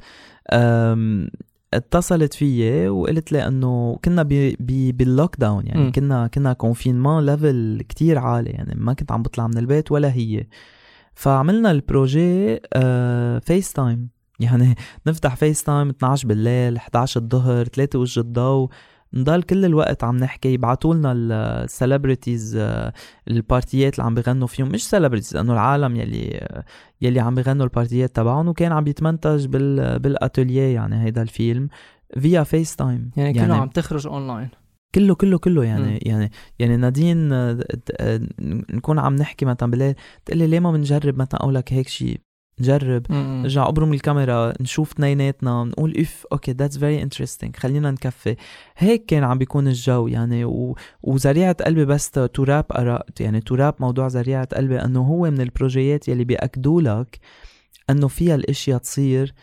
اتصلت 1.78 2.34
فيي 2.34 2.90
وقلت 2.90 3.32
لي 3.32 3.48
إنه 3.48 4.00
كنا 4.06 4.24
بال 4.92 5.36
lockdown 5.40 5.68
يعني 5.68 5.88
م. 5.88 5.92
كنا 5.92 6.28
كنا 6.28 6.54
confinement 6.54 7.26
level 7.26 7.84
كتير 7.90 8.18
عالي 8.20 8.50
يعني 8.50 8.76
ما 8.76 8.94
كنت 8.94 9.12
عم 9.12 9.22
بطلع 9.24 9.48
من 9.48 9.58
البيت 9.58 9.92
ولا 9.92 10.14
هي. 10.14 10.48
فعملنا 11.14 11.72
ال 11.72 11.84
projet 11.84 12.60
آه 12.74 13.40
FaceTime 13.40 14.10
يعني 14.40 14.76
نفتح 15.08 15.36
FaceTime 15.36 15.90
12 15.90 16.28
بالليل 16.28 16.78
11 16.78 17.22
الظهر 17.22 17.66
3 17.66 18.00
وجه 18.00 18.20
الضوء 18.20 18.70
نضل 19.14 19.44
كل 19.44 19.66
الوقت 19.66 20.04
عم 20.04 20.18
نحكي 20.18 20.54
يبعتوا 20.54 20.94
لنا 20.94 21.12
ال 21.16 21.27
celebrities 21.27 22.56
آه، 22.56 22.94
البارتيات 23.28 23.94
اللي 23.94 24.06
عم 24.06 24.16
بيغنوا 24.16 24.48
فيهم. 24.48 24.68
مش 24.68 24.90
celebrities 24.90 25.36
لأنه 25.36 25.54
العالم 25.54 25.96
يلي 25.96 26.38
آه، 26.38 26.66
يلي 27.02 27.20
عم 27.20 27.36
بيغنوا 27.36 27.66
البارتيات 27.66 28.16
تبعهم 28.16 28.48
وكان 28.48 28.72
عم 28.72 28.88
يتمنتج 28.88 29.46
بال 29.46 30.00
بالاتوليه 30.00 30.76
يعني 30.76 31.04
هيدا 31.04 31.22
الفيلم 31.22 31.70
فيا 32.20 32.44
FaceTime 32.44 33.12
يعني, 33.18 33.38
يعني 33.38 33.48
كله 33.48 33.58
عم 33.62 33.68
تخرج 33.68 34.08
اونلاين 34.08 34.50
كله 34.96 35.16
كله 35.16 35.38
كله 35.38 35.64
يعني 35.64 35.96
م. 35.96 36.00
يعني 36.02 36.32
يعني 36.60 36.78
نادين 36.78 37.34
آه، 37.34 37.60
نكون 38.70 39.00
عم 39.00 39.16
نحكي 39.16 39.46
مثلا 39.46 39.72
بالليل 39.72 39.96
تقول 40.26 40.38
لي 40.38 40.48
ليه 40.48 40.60
ما 40.60 40.72
بنجرب 40.72 41.18
مثلا؟ 41.18 41.42
أقول 41.42 41.56
لك 41.56 41.74
هيك 41.74 41.88
شيء 41.88 42.20
نجرب. 42.60 43.12
نرجع 43.12 43.68
ابرم 43.68 43.94
الكاميرا 43.94 44.54
نشوف 44.62 44.92
اثنيناتنا 44.92 45.64
نقول 45.64 45.98
إف 45.98 46.26
okay 46.32 46.52
that's 46.52 46.78
very 46.78 47.02
interesting 47.02 47.56
خلينا 47.56 47.92
نكفي. 47.92 48.36
هيك 48.78 49.06
كان 49.06 49.24
عم 49.24 49.38
بيكون 49.38 49.68
الجو 49.68 50.08
يعني 50.08 50.46
و... 50.46 50.78
وزريعة 51.04 51.54
قلبي 51.66 51.86
بس 51.86 52.12
to 52.12 52.44
wrap 52.44 53.22
يعني 53.22 53.42
to 53.42 53.56
wrap 53.56 53.76
موضوع 53.80 54.08
زريعة 54.08 54.48
قلبي 54.56 54.80
إنه 54.80 55.02
هو 55.02 55.32
من 55.32 55.42
ال 55.42 55.50
projets 55.50 56.08
يلي 56.08 56.24
بيأكدوا 56.24 56.82
لك 56.82 57.20
إنه 57.90 58.08
فيها 58.08 58.36
الإشياء 58.36 58.78
تصير 58.78 59.34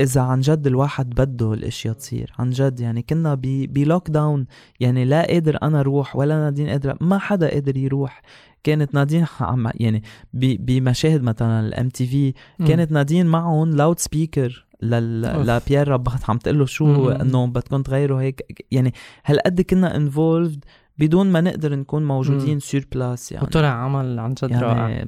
إذا 0.00 0.20
عن 0.20 0.40
جد 0.40 0.66
الواحد 0.66 1.10
بده 1.10 1.52
الاشياء 1.52 1.94
تصير 1.94 2.32
عن 2.38 2.50
جد 2.50 2.80
يعني 2.80 3.02
كنا 3.02 3.34
ب 3.42 4.10
lockdown 4.10 4.46
يعني 4.80 5.04
لا 5.04 5.26
قادر 5.26 5.58
أنا 5.62 5.80
أروح 5.80 6.16
ولا 6.16 6.38
نادين 6.38 6.68
قادره 6.68 6.96
ما 7.00 7.18
حدا 7.18 7.50
قادر 7.50 7.76
يروح. 7.76 8.22
كانت 8.64 8.94
نادين 8.94 9.26
عم 9.40 9.70
يعني 9.74 10.02
بمشاهد 10.34 11.22
مثلا 11.22 11.60
ال 11.60 11.88
MTV 11.88 12.34
كانت 12.66 12.92
نادين 12.92 13.26
معهم 13.26 13.70
loudspeaker 13.70 14.66
لبيير 14.82 15.88
رباط. 15.88 16.30
عم 16.30 16.38
تقول 16.38 16.58
له 16.58 16.66
شو 16.66 17.10
إنه 17.10 17.46
بدكم 17.46 17.82
تغيروا 17.82 18.20
هيك 18.20 18.66
يعني 18.70 18.94
هالقد 19.24 19.60
كنا 19.60 19.96
involved 19.96 20.64
بدون 20.98 21.26
ما 21.30 21.40
نقدر 21.40 21.74
نكون 21.74 22.06
موجودين 22.06 22.60
sur 22.60 22.84
place 22.92 23.32
يعني. 23.32 23.46
وطلع 23.46 23.68
عمل 23.68 24.18
عن 24.18 24.34
جد 24.34 24.50
يعني 24.50 24.62
رائع. 24.62 25.04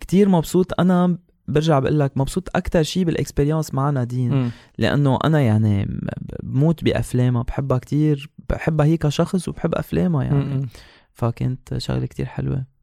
كثير 0.00 0.28
مبسوط. 0.28 0.80
أنا 0.80 1.18
برجع 1.48 1.78
بقول 1.78 2.00
لك 2.00 2.12
مبسوط 2.16 2.48
أكثر 2.56 2.82
شيء 2.82 3.04
بال 3.04 3.16
experience 3.16 3.74
مع 3.74 3.90
نادين 3.90 4.34
م. 4.34 4.50
لأنه 4.78 5.18
أنا 5.24 5.40
يعني 5.40 6.00
بموت 6.42 6.84
بأفلامها 6.84 7.42
بحبها 7.42 7.78
كتير 7.78 8.30
بحبها 8.48 8.86
هي 8.86 8.96
كشخص 8.96 9.48
وبحب 9.48 9.74
أفلامها 9.74 10.24
يعني. 10.24 10.38
م. 10.38 10.68
فكانت 11.12 11.78
شغلة 11.78 12.06
كتير 12.06 12.26
حلوة. 12.26 12.78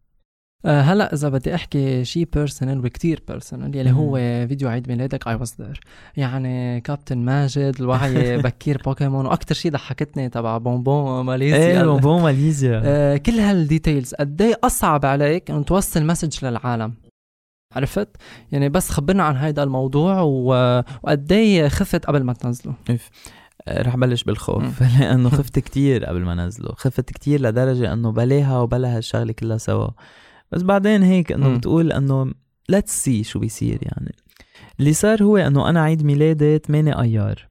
أه 0.65 0.81
هلأ 0.81 1.13
إذا 1.13 1.29
بدي 1.29 1.55
أحكي 1.55 2.05
شيء 2.05 2.27
personal 2.33 2.85
وكتير 2.86 3.24
personal 3.27 3.75
يلي 3.75 3.91
هو 3.91 4.15
فيديو 4.48 4.69
عيد 4.69 4.89
ميلادك 4.89 5.27
I 5.27 5.35
was 5.35 5.55
there 5.62 5.79
يعني 6.17 6.81
كابتن 6.81 7.17
ماجد 7.17 7.75
الوعي 7.79 8.38
بكير 8.41 8.81
بوكيمون 8.86 9.25
وأكثر 9.25 9.55
شيء 9.55 9.72
ضحكتني 9.72 10.29
تبع 10.29 10.57
بونبون 10.57 11.25
ماليزيا. 11.25 11.57
إيه 11.57 11.84
بونبون 11.84 12.22
ماليزيا. 12.22 12.81
أه 12.86 13.17
كل 13.17 13.39
هال 13.39 13.56
details 13.56 14.13
قد 14.13 14.41
إيه 14.41 14.60
أصعب 14.63 15.05
عليك 15.05 15.51
انه 15.51 15.63
توصل 15.63 16.05
message 16.05 16.45
للعالم؟ 16.45 16.93
عرفت؟ 17.75 18.17
يعني 18.51 18.70
بس 18.70 18.89
خبرنا 18.89 19.24
عن 19.24 19.36
هذا 19.36 19.63
الموضوع 19.63 20.22
وقد 20.22 21.32
إيه 21.32 21.67
خفت 21.67 22.05
قبل 22.05 22.24
ما 22.24 22.34
تنزله 22.34 22.74
رح 23.70 23.96
بلش 23.96 24.24
بالخوف. 24.24 24.82
لأنه 25.00 25.29
خفت 25.38 25.60
كتير 25.60 26.05
قبل 26.05 26.22
ما 26.22 26.36
نزله 26.36 26.72
خفت 26.72 27.10
كتير 27.10 27.41
لدرجة 27.41 27.94
إنه 27.94 28.12
بلاها 28.12 28.60
وبلا 28.60 28.98
هالشغله 28.98 29.34
كلها 29.34 29.58
سوا. 29.58 29.88
بس 30.51 30.62
بعدين 30.62 31.03
هيك 31.03 31.32
إنه 31.32 31.58
بتقول 31.58 31.91
إنه 31.91 32.32
let's 32.69 33.03
see 33.03 33.24
شو 33.24 33.39
بيصير 33.39 33.79
يعني. 33.82 34.15
اللي 34.79 34.94
صار 34.94 35.24
هو 35.24 35.38
إنه 35.38 35.70
أنا 35.70 35.82
عيد 35.82 36.03
ميلادي 36.03 36.58
8 36.58 37.01
أيار. 37.01 37.48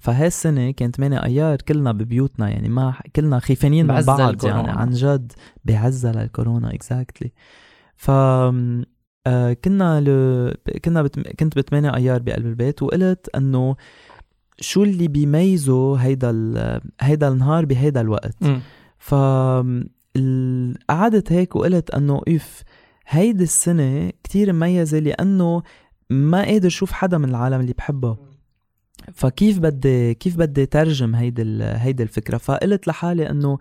فهالسنة 0.00 0.70
كانت 0.70 0.96
8 0.96 1.24
أيار 1.24 1.56
كلنا 1.56 1.92
ببيوتنا 1.92 2.48
يعني 2.48 2.68
ما 2.68 2.94
كلنا 3.16 3.38
خيفانين 3.38 3.86
من 3.86 4.00
بعض 4.00 4.44
يعني 4.44 4.70
عن 4.70 4.90
جد. 4.90 5.32
بعزة 5.64 6.12
للكورونا 6.12 6.74
exactly 6.74 7.32
ف 7.96 8.10
آه 9.26 9.52
كنا 9.52 10.00
ل... 10.00 10.08
كنا 10.84 11.02
بت... 11.02 11.28
كنت 11.28 11.58
ب 11.58 11.60
8 11.60 11.94
أيار 11.96 12.22
بقلب 12.22 12.46
البيت 12.46 12.82
وقلت 12.82 13.28
إنه 13.36 13.76
شو 14.60 14.82
اللي 14.82 15.08
بيميزه 15.08 15.94
هيدا 15.94 16.30
ال... 16.30 16.80
هيدا 17.00 17.28
النهار 17.28 17.64
بهيدا 17.64 18.00
الوقت. 18.00 18.36
ف 18.98 19.14
قعدت 20.90 21.32
هيك 21.32 21.56
وقلت 21.56 21.90
إنه 21.90 22.20
إف 22.28 22.62
هيدي 23.08 23.42
السنة 23.42 24.12
كتير 24.22 24.52
مميزة 24.52 24.98
لأنه 24.98 25.62
ما 26.10 26.44
قادر 26.44 26.68
شوف 26.68 26.92
حدا 26.92 27.18
من 27.18 27.28
العالم 27.28 27.60
اللي 27.60 27.72
بحبها 27.72 28.16
فكيف 29.12 29.58
بدي 29.58 30.14
كيف 30.14 30.36
بدي 30.36 30.66
ترجم 30.66 31.14
هيدي 31.14 31.64
هيدي 31.64 32.02
الفكرة؟ 32.02 32.36
فقلت 32.36 32.88
لحالي 32.88 33.30
إنه 33.30 33.58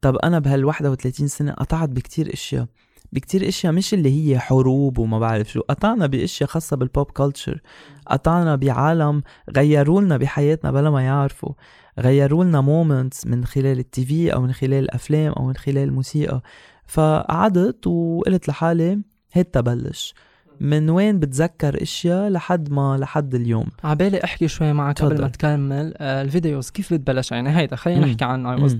طب 0.00 0.16
أنا 0.16 0.38
بهال 0.38 0.64
31 0.64 1.28
سنة 1.28 1.52
قطعت 1.52 1.88
بكتير 1.88 2.32
أشياء. 2.32 2.66
بكتير 3.12 3.48
أشياء 3.48 3.72
مش 3.72 3.94
اللي 3.94 4.32
هي 4.32 4.38
حروب 4.38 4.98
وما 4.98 5.18
بعرف 5.18 5.50
شو. 5.52 5.60
قطعنا 5.60 6.06
بأشياء 6.06 6.48
خاصة 6.48 6.76
بال 6.76 6.88
pop 6.88 7.06
culture 7.06 7.60
قطعنا 8.06 8.56
بعالم 8.56 9.22
غيروا 9.56 10.00
لنا 10.00 10.16
بحياتنا 10.16 10.70
بلا 10.70 10.90
ما 10.90 11.02
يعرفوا. 11.02 11.52
غيروا 11.98 12.44
لنا 12.44 12.60
moments 12.60 13.26
من 13.26 13.44
خلال 13.44 13.78
ال 13.78 14.04
TV 14.04 14.34
أو 14.34 14.40
من 14.40 14.52
خلال 14.52 14.74
الأفلام 14.74 15.32
أو 15.32 15.46
من 15.46 15.56
خلال 15.56 15.78
الموسيقى. 15.78 16.42
فقعدت 16.86 17.86
وقلت 17.86 18.48
لحالي 18.48 19.00
هيك 19.32 19.48
تبلش. 19.48 20.14
من 20.60 20.90
وين 20.90 21.18
بتذكر 21.18 21.82
أشياء 21.82 22.28
لحد 22.28 22.70
ما 22.70 22.96
لحد 23.00 23.34
اليوم. 23.34 23.66
عبالي 23.84 24.24
أحكي 24.24 24.48
شوي 24.48 24.72
معك 24.72 25.02
قبل 25.02 25.20
ما 25.20 25.28
تكمل. 25.28 25.94
آه 25.96 26.22
ال 26.22 26.29
videos 26.29 26.70
كيف 26.70 26.92
بتبلش؟ 26.92 27.32
يعني 27.32 27.56
هيدا 27.56 27.76
خلينا 27.76 28.06
نحكي 28.06 28.24
عن 28.24 28.46
I 28.46 28.62
was 28.62 28.78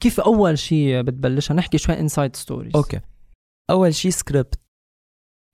كيف 0.00 0.20
أول 0.20 0.58
شيء 0.58 1.02
بتبلشها؟ 1.02 1.54
نحكي 1.54 1.78
شوي 1.78 2.00
inside 2.00 2.36
stories 2.36 2.76
okay. 2.76 3.00
أول 3.70 3.94
شي 3.94 4.10
سكريبت 4.10 4.54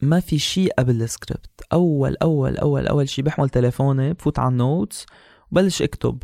ما 0.02 0.20
في 0.20 0.38
شي 0.38 0.68
قبل 0.68 1.02
السكريبت 1.02 1.50
أول 1.72 2.16
أول 2.22 2.56
أول 2.56 2.86
أول 2.86 3.08
شي 3.08 3.22
بحمل 3.22 3.48
تليفوني 3.48 4.12
بفوت 4.12 4.38
على 4.38 4.48
ال 4.48 4.58
notes 4.58 5.06
وبلش 5.50 5.82
اكتب. 5.82 6.22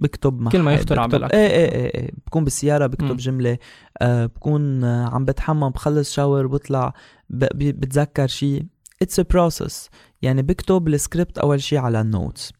بكتب 0.00 0.48
كل 0.48 0.62
ما 0.62 0.74
يخطر 0.74 1.00
على 1.00 1.08
بالك. 1.08 1.34
إيه 1.34 1.46
إيه 1.46 1.72
إيه, 1.72 1.94
إيه. 1.94 2.10
بكون 2.26 2.44
بالسيارة 2.44 2.86
بكتب 2.86 3.12
م. 3.12 3.16
جملة. 3.16 3.58
آه 4.02 4.26
بكون 4.26 4.84
عم 4.84 5.24
بتحمم 5.24 5.70
بخلص 5.70 6.12
shower 6.12 6.46
بطلع 6.46 6.94
بتذكر 7.30 8.26
شي. 8.26 8.66
it's 9.02 9.20
a 9.20 9.22
process 9.22 9.90
يعني 10.22 10.42
بكتب 10.42 10.88
السكريبت 10.88 11.38
أول 11.38 11.62
شي 11.62 11.78
على 11.78 12.00
ال 12.00 12.07
notes. 12.07 12.52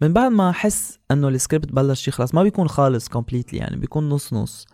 من 0.00 0.12
بعد 0.12 0.32
ما 0.32 0.50
أحس 0.50 0.98
إنه 1.10 1.28
السكريبت 1.28 1.72
بلش 1.72 2.08
يخلص 2.08 2.34
ما 2.34 2.42
بيكون 2.42 2.68
خالص 2.68 3.08
completely 3.08 3.58
يعني 3.58 3.76
بيكون 3.76 4.08
نص 4.08 4.32
نص. 4.32 4.66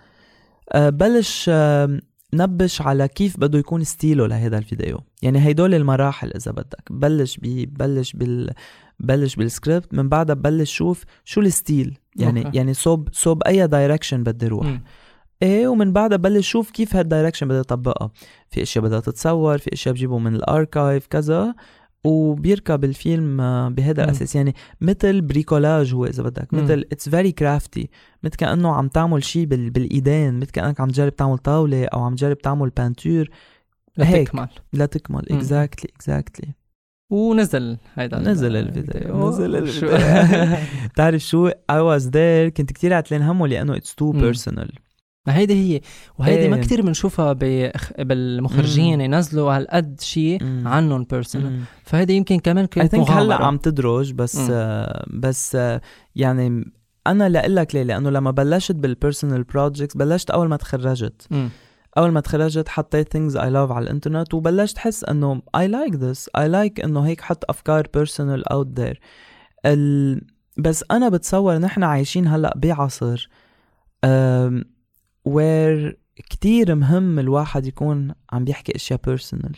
أه 0.73 0.91
بلش 0.91 1.47
أه 1.49 2.01
نبش 2.35 2.83
على 2.83 3.09
كيف 3.09 3.41
بده 3.41 3.59
يكون 3.59 3.85
ال 3.85 3.92
style 3.92 4.27
لهذا 4.27 4.59
الفيديو. 4.59 5.01
يعني 5.23 5.47
هيدول 5.47 5.75
المراحل 5.75 6.31
إذا 6.31 6.53
بدك. 6.53 6.85
بلش 6.91 7.37
بي 7.37 7.67
بلش 7.67 8.13
بال 8.13 8.51
بلش 9.01 9.37
بالسكريبت 9.37 9.95
من 9.95 10.09
بعدها 10.09 10.35
ببلش 10.35 10.73
شوف 10.73 11.05
شو 11.25 11.41
ال 11.41 11.49
style. 11.49 11.99
يعني 12.17 12.47
okay. 12.47 12.57
يعني 12.57 12.75
صوب 12.75 13.09
صوب 13.13 13.43
أي 13.43 13.67
direction 13.67 14.23
بدي 14.23 14.47
أروح 14.47 14.67
م. 14.67 14.81
إيه 15.43 15.69
ومن 15.69 15.93
بعدها 15.93 16.19
بلش 16.19 16.49
شوف 16.49 16.71
كيف 16.71 16.97
هال 16.97 17.06
direction 17.06 17.49
بدي 17.49 17.61
اطبقها 17.61 18.11
في 18.51 18.63
أشياء 18.63 18.85
بدها 18.85 19.01
تتصور 19.01 19.59
في 19.59 19.73
أشياء 19.73 19.95
بجيبه 19.95 20.19
من 20.19 20.35
ال 20.35 20.44
archive 20.44 21.07
كذا. 21.07 21.55
وبيركب 22.05 22.85
الفيلم 22.85 23.41
آه، 23.41 23.69
بهذا 23.69 24.05
الاساس 24.05 24.37
يعني 24.37 24.55
مثل 24.81 25.21
bricolage 25.21 25.95
هو 25.95 26.07
إذا 26.07 26.23
بدك. 26.23 26.55
مثل 26.55 26.85
it's 26.93 27.09
very 27.09 27.33
crafty 27.33 27.91
مثل 28.23 28.37
كأنه 28.37 28.75
عم 28.75 28.89
تعمل 28.89 29.25
شيء 29.25 29.47
بالإيدين. 29.47 30.35
مثل 30.35 30.51
كأنك 30.51 30.81
عم 30.81 30.89
تجرب 30.89 31.17
تعمل 31.17 31.39
طاولة 31.39 31.85
أو 31.85 32.03
عم 32.03 32.15
تجرب 32.15 32.39
تعمل 32.39 32.71
peinture 32.71 33.31
لتكمل 33.99 34.49
لتكمل 34.73 35.33
exactly 35.33 35.91
exactly 35.97 36.55
ونزل 37.11 37.79
هيدا 37.95 38.19
نزل 38.19 38.57
الفيديو. 38.57 39.29
نزل 39.29 39.57
الفيديو. 39.57 39.91
بتعرف 40.93 41.23
شو؟ 41.23 41.51
I 41.71 41.81
was 41.81 42.09
there 42.09 42.49
كنت 42.49 42.73
كثير 42.73 42.95
عتلان 42.95 43.23
همه 43.23 43.47
لأنه 43.47 43.77
it's 43.77 43.95
too 43.95 44.13
personal 44.13 44.73
ما 45.27 45.37
هيدي 45.37 45.55
هي 45.55 45.81
وهيدي 46.19 46.49
ما 46.49 46.57
إيه. 46.57 46.63
كتير 46.63 46.83
بنشوفها 46.83 47.33
بالمخرجين 47.99 49.01
ينزلوا 49.01 49.57
هالقد 49.57 50.01
شيء 50.01 50.39
عنهم 50.67 51.05
personal 51.05 51.61
فهيدي 51.85 52.13
يمكن 52.15 52.39
كمان 52.39 52.67
كانت 52.67 52.95
مغامرة 52.95 53.23
هلأ 53.23 53.45
عم 53.45 53.57
تدرج 53.57 54.13
بس 54.13 54.39
آه 54.51 55.07
بس 55.11 55.57
آه 55.57 55.81
يعني 56.17 56.73
أنا 57.07 57.29
لك 57.29 57.75
ليه؟ 57.75 57.83
لأنه 57.83 58.11
لما 58.11 58.31
بلشت 58.31 58.77
بال 58.77 58.90
personal 58.90 59.43
projects 59.43 59.97
بلشت 59.97 60.31
أول 60.31 60.49
ما 60.49 60.57
تخرجت. 60.57 61.27
م. 61.31 61.49
أول 61.99 62.11
ما 62.11 62.21
تخرجت 62.21 62.69
حطيت 62.69 63.17
things 63.17 63.33
I 63.33 63.51
love 63.51 63.71
على 63.71 63.83
الإنترنت 63.83 64.35
وبلشت 64.35 64.77
احس 64.77 65.05
إنه 65.05 65.43
I 65.57 65.61
like 65.61 65.95
this. 65.95 66.43
I 66.43 66.47
like 66.47 66.85
إنه 66.85 67.01
هيك 67.01 67.21
حط 67.21 67.45
أفكار 67.49 67.85
personal 67.85 68.43
out 68.53 68.81
there. 68.81 68.97
ال... 69.67 70.21
بس 70.57 70.85
أنا 70.91 71.09
بتصور 71.09 71.59
نحن 71.59 71.83
عايشين 71.83 72.27
هلأ 72.27 72.55
بعصر 72.57 73.29
where 75.31 75.99
كتير 76.17 76.75
مهم 76.75 77.19
الواحد 77.19 77.67
يكون 77.67 78.15
عم 78.33 78.45
بيحكي 78.45 78.77
أشياء 78.77 79.01
personal 79.07 79.57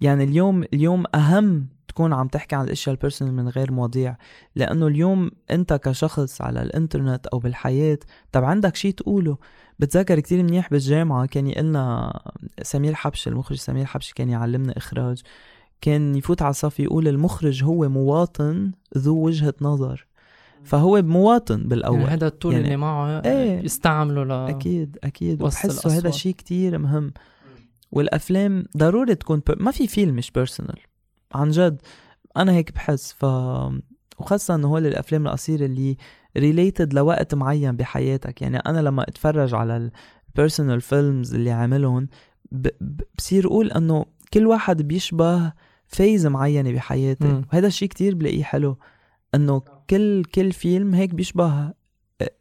يعني 0.00 0.24
اليوم 0.24 0.62
اليوم 0.62 1.04
أهم 1.14 1.68
تكون 1.88 2.12
عم 2.12 2.28
تحكي 2.28 2.56
عن 2.56 2.64
الأشياء 2.64 2.94
ال 2.94 2.98
personal 2.98 3.34
من 3.34 3.48
غير 3.48 3.72
مواضيع 3.72 4.16
لأنه 4.54 4.86
اليوم 4.86 5.30
أنت 5.50 5.72
كشخص 5.72 6.42
على 6.42 6.62
الإنترنت 6.62 7.26
أو 7.26 7.38
بالحياة 7.38 7.98
طب 8.32 8.44
عندك 8.44 8.76
شيء 8.76 8.92
تقوله؟ 8.94 9.38
بتذكر 9.78 10.20
كتير 10.20 10.42
منيح 10.42 10.70
بالجامعة 10.70 11.26
كان 11.26 11.46
يقلنا 11.46 12.12
سمير 12.62 12.94
حبش 12.94 13.28
المخرج 13.28 13.56
سمير 13.56 13.86
حبش 13.86 14.12
كان 14.12 14.30
يعلمنا 14.30 14.76
إخراج 14.76 15.22
كان 15.80 16.14
يفوت 16.14 16.42
على 16.42 16.50
الصف 16.50 16.80
يقول 16.80 17.08
المخرج 17.08 17.64
هو 17.64 17.88
مواطن 17.88 18.72
ذو 18.98 19.24
وجهة 19.24 19.54
نظر. 19.60 20.05
فهو 20.66 21.02
مواطن 21.02 21.62
بالأول. 21.62 21.98
يعني 22.00 22.10
هذا 22.10 22.26
ال 22.26 22.31
tool 22.31 22.52
يعني 22.52 22.64
اللي 22.64 22.76
معه 22.76 23.20
إيه. 23.24 23.60
يستعمله 23.64 24.24
ل 24.24 24.32
أكيد 24.32 24.98
أكيد. 25.04 25.42
وبحسه 25.42 25.98
هذا 25.98 26.10
شيء 26.10 26.34
كتير 26.34 26.78
مهم. 26.78 27.12
والأفلام 27.92 28.64
ضروري 28.76 29.14
تكون 29.14 29.42
بر... 29.46 29.62
ما 29.62 29.70
في 29.70 29.86
فيلم 29.86 30.16
مش 30.16 30.30
personal 30.30 30.78
عن 31.34 31.50
جد. 31.50 31.82
أنا 32.36 32.52
هيك 32.52 32.72
بحس. 32.72 33.12
ف 33.12 33.24
وخاصة 34.18 34.54
انه 34.54 34.68
هول 34.68 34.86
الأفلام 34.86 35.26
القصيرة 35.26 35.66
اللي 35.66 35.96
related 36.36 36.94
لوقت 36.94 37.34
معين 37.34 37.76
بحياتك. 37.76 38.42
يعني 38.42 38.56
أنا 38.56 38.78
لما 38.80 39.02
أتفرج 39.02 39.54
على 39.54 39.90
ال 40.28 40.34
personal 40.34 40.80
films 40.80 41.34
اللي 41.34 41.50
عملهم 41.50 42.08
ب... 42.52 42.68
بصير 43.18 43.46
أقول 43.46 43.70
إنه 43.70 44.04
كل 44.32 44.46
واحد 44.46 44.82
بيشبه 44.82 45.52
phase 45.86 46.26
معينة 46.26 46.72
بحياتي 46.72 47.42
وهذا 47.52 47.66
الشيء 47.66 47.88
كتير 47.88 48.14
بلاقيه 48.14 48.42
حلو. 48.42 48.78
إنه 49.34 49.62
كل 49.90 50.24
كل 50.24 50.52
فيلم 50.52 50.94
هيك 50.94 51.14
بيشبه 51.14 51.72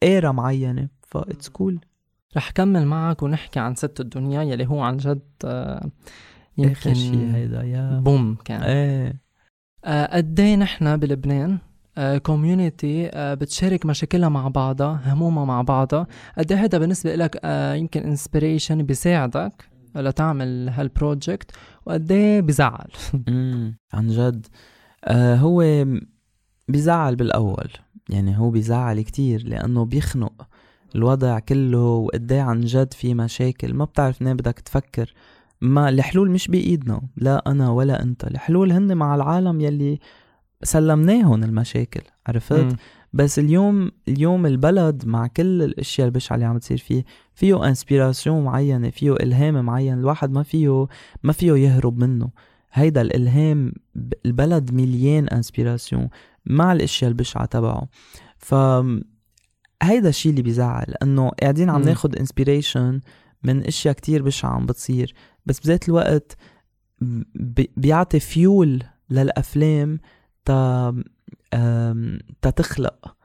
era 0.04 0.32
معينة 0.32 0.90
that's 1.08 1.50
cool 1.50 1.80
رح 2.38 2.52
كمل 2.52 2.86
معك 2.86 3.24
ونحكي 3.24 3.60
عن 3.60 3.76
ست 3.76 4.00
الدنيا 4.00 4.44
يلي 4.44 4.68
هو 4.68 4.82
عن 4.82 4.98
جد 4.98 5.22
آه، 5.46 5.90
يمكن 6.58 6.94
شيء 6.94 7.32
هيدا؟ 7.34 7.64
يا. 7.64 8.00
بوم 8.00 8.36
كان. 8.46 8.62
إيه. 8.64 9.22
آه، 9.86 10.16
قد 10.18 10.40
إيه 10.40 10.56
نحن 10.56 10.98
بلبنان 10.98 11.58
community 12.24 13.10
آه، 13.14 13.34
بتشارك 13.34 13.86
مشاكلها 13.86 14.30
مع 14.30 14.48
بعضها 14.48 15.14
همومها 15.14 15.46
مع 15.46 15.62
بعضها. 15.62 16.08
قد 16.38 16.52
إيه 16.52 16.64
هذا 16.64 16.78
بالنسبة 16.78 17.16
لك 17.16 17.40
يمكن 17.80 18.02
inspiration 18.04 18.84
بيساعدك 18.84 19.70
لتعمل 19.96 20.70
هالبروجكت 20.70 21.52
وقد 21.86 22.12
إيه 22.12 22.42
بزعل؟ 22.42 22.88
عن 23.94 24.08
جد. 24.08 24.48
هو 25.12 25.62
بيزعل 26.68 27.16
بالأول. 27.16 27.70
يعني 28.10 28.38
هو 28.38 28.50
بيزعل 28.50 29.02
كتير 29.02 29.48
لأنه 29.48 29.86
بيخنق 29.86 30.48
الوضع 30.96 31.40
كله 31.40 31.80
وقديه 31.80 32.42
عن 32.42 32.62
جد 32.62 32.94
في 32.94 33.14
مشاكل. 33.14 33.74
ما 33.74 33.86
بتعرف 33.86 34.22
منين 34.22 34.36
بدك 34.36 34.60
تفكر. 34.60 35.14
ما 35.62 35.90
الحلول 35.90 36.32
مش 36.32 36.48
بإيدنا. 36.48 37.02
لا 37.18 37.44
أنا 37.48 37.70
ولا 37.70 38.04
أنت. 38.04 38.24
الحلول 38.24 38.72
هن 38.72 38.98
مع 38.98 39.16
العالم 39.16 39.62
يلي 39.62 40.00
سلمناهم 40.64 41.44
المشاكل. 41.44 42.02
عرفت؟ 42.28 42.74
م. 42.74 42.76
بس 43.14 43.40
اليوم 43.40 43.92
اليوم 44.08 44.46
البلد 44.46 45.04
مع 45.06 45.28
كل 45.28 45.64
الأشياء 45.64 46.08
البشعه 46.08 46.36
اللي 46.36 46.46
عم 46.46 46.58
تصير 46.58 46.78
فيه 46.78 47.06
فيه 47.34 47.68
inspiration 47.68 48.44
معينة 48.44 48.90
فيه 48.90 49.14
إلهام 49.14 49.66
معين 49.66 50.00
الواحد 50.00 50.32
ما 50.32 50.44
فيه 50.44 50.88
ما 51.24 51.34
فيه 51.34 51.54
يهرب 51.54 51.98
منه. 51.98 52.30
هيدا 52.74 53.02
الإلهام 53.02 53.74
البلد 54.26 54.74
مليان 54.74 55.28
inspiration 55.28 56.10
مع 56.46 56.72
الأشياء 56.72 57.12
البشعة 57.12 57.46
تبعه. 57.46 57.88
ف 58.38 58.56
هيدا 59.84 60.10
الشيء 60.10 60.32
اللي 60.32 60.42
بيزعل 60.42 60.94
إنه 61.04 61.30
قاعدين 61.30 61.70
عم 61.70 61.82
ناخد 61.82 62.16
inspiration 62.16 63.02
من 63.44 63.66
أشياء 63.66 63.94
كتير 63.94 64.24
بشعة 64.24 64.50
عم 64.50 64.66
بتصير 64.66 65.14
بس 65.46 65.60
بذات 65.60 65.90
الوقت 65.90 66.38
بيعطي 67.78 68.20
فيول 68.20 68.84
للأفلام 69.10 70.00
تا 70.46 71.04
تتخلق 72.42 73.16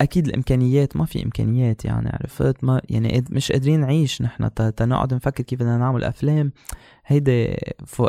أكيد 0.00 0.26
الإمكانيات 0.26 0.96
ما 0.96 1.04
في 1.04 1.24
إمكانيات 1.24 1.84
يعني 1.84 2.08
عرفت؟ 2.08 2.64
ما 2.64 2.80
يعني 2.88 3.24
مش 3.30 3.52
قادرين 3.52 3.80
نعيش 3.80 4.22
نحن 4.22 4.54
تنقعد 4.54 5.14
نفكر 5.14 5.42
كيف 5.42 5.60
بدنا 5.60 5.78
نعمل 5.78 6.04
أفلام. 6.04 6.52
هيدا 7.06 7.56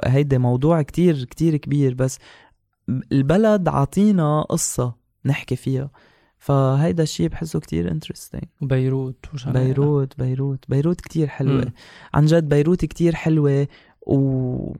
هيدا 0.05 0.37
موضوع 0.37 0.81
كتير 0.81 1.23
كتير 1.23 1.57
كبير 1.57 1.93
بس 1.93 2.19
البلد 2.89 3.67
عطينا 3.67 4.41
قصة 4.41 4.95
نحكي 5.25 5.55
فيها. 5.55 5.89
فهيدا 6.37 7.03
الشيء 7.03 7.27
بحسه 7.27 7.59
كتير 7.59 7.91
interesting 7.91 8.43
بيروت 8.61 9.25
بيروت 9.47 10.19
بيروت 10.19 10.65
بيروت 10.69 11.01
كتير 11.01 11.27
حلوة. 11.27 11.65
م. 11.65 11.71
عن 12.13 12.25
جد 12.25 12.49
بيروت 12.49 12.85
كتير 12.85 13.15
حلوة 13.15 13.67
و... 14.01 14.73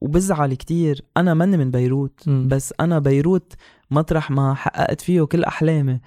وبزعل 0.00 0.54
كتير. 0.54 1.04
أنا 1.16 1.34
مني 1.34 1.56
من 1.56 1.70
بيروت 1.70 2.28
م. 2.28 2.48
بس 2.48 2.74
أنا 2.80 2.98
بيروت 2.98 3.52
مطرح 3.90 4.30
ما 4.30 4.54
حققت 4.54 5.00
فيه 5.00 5.22
كل 5.22 5.44
أحلامي. 5.44 6.00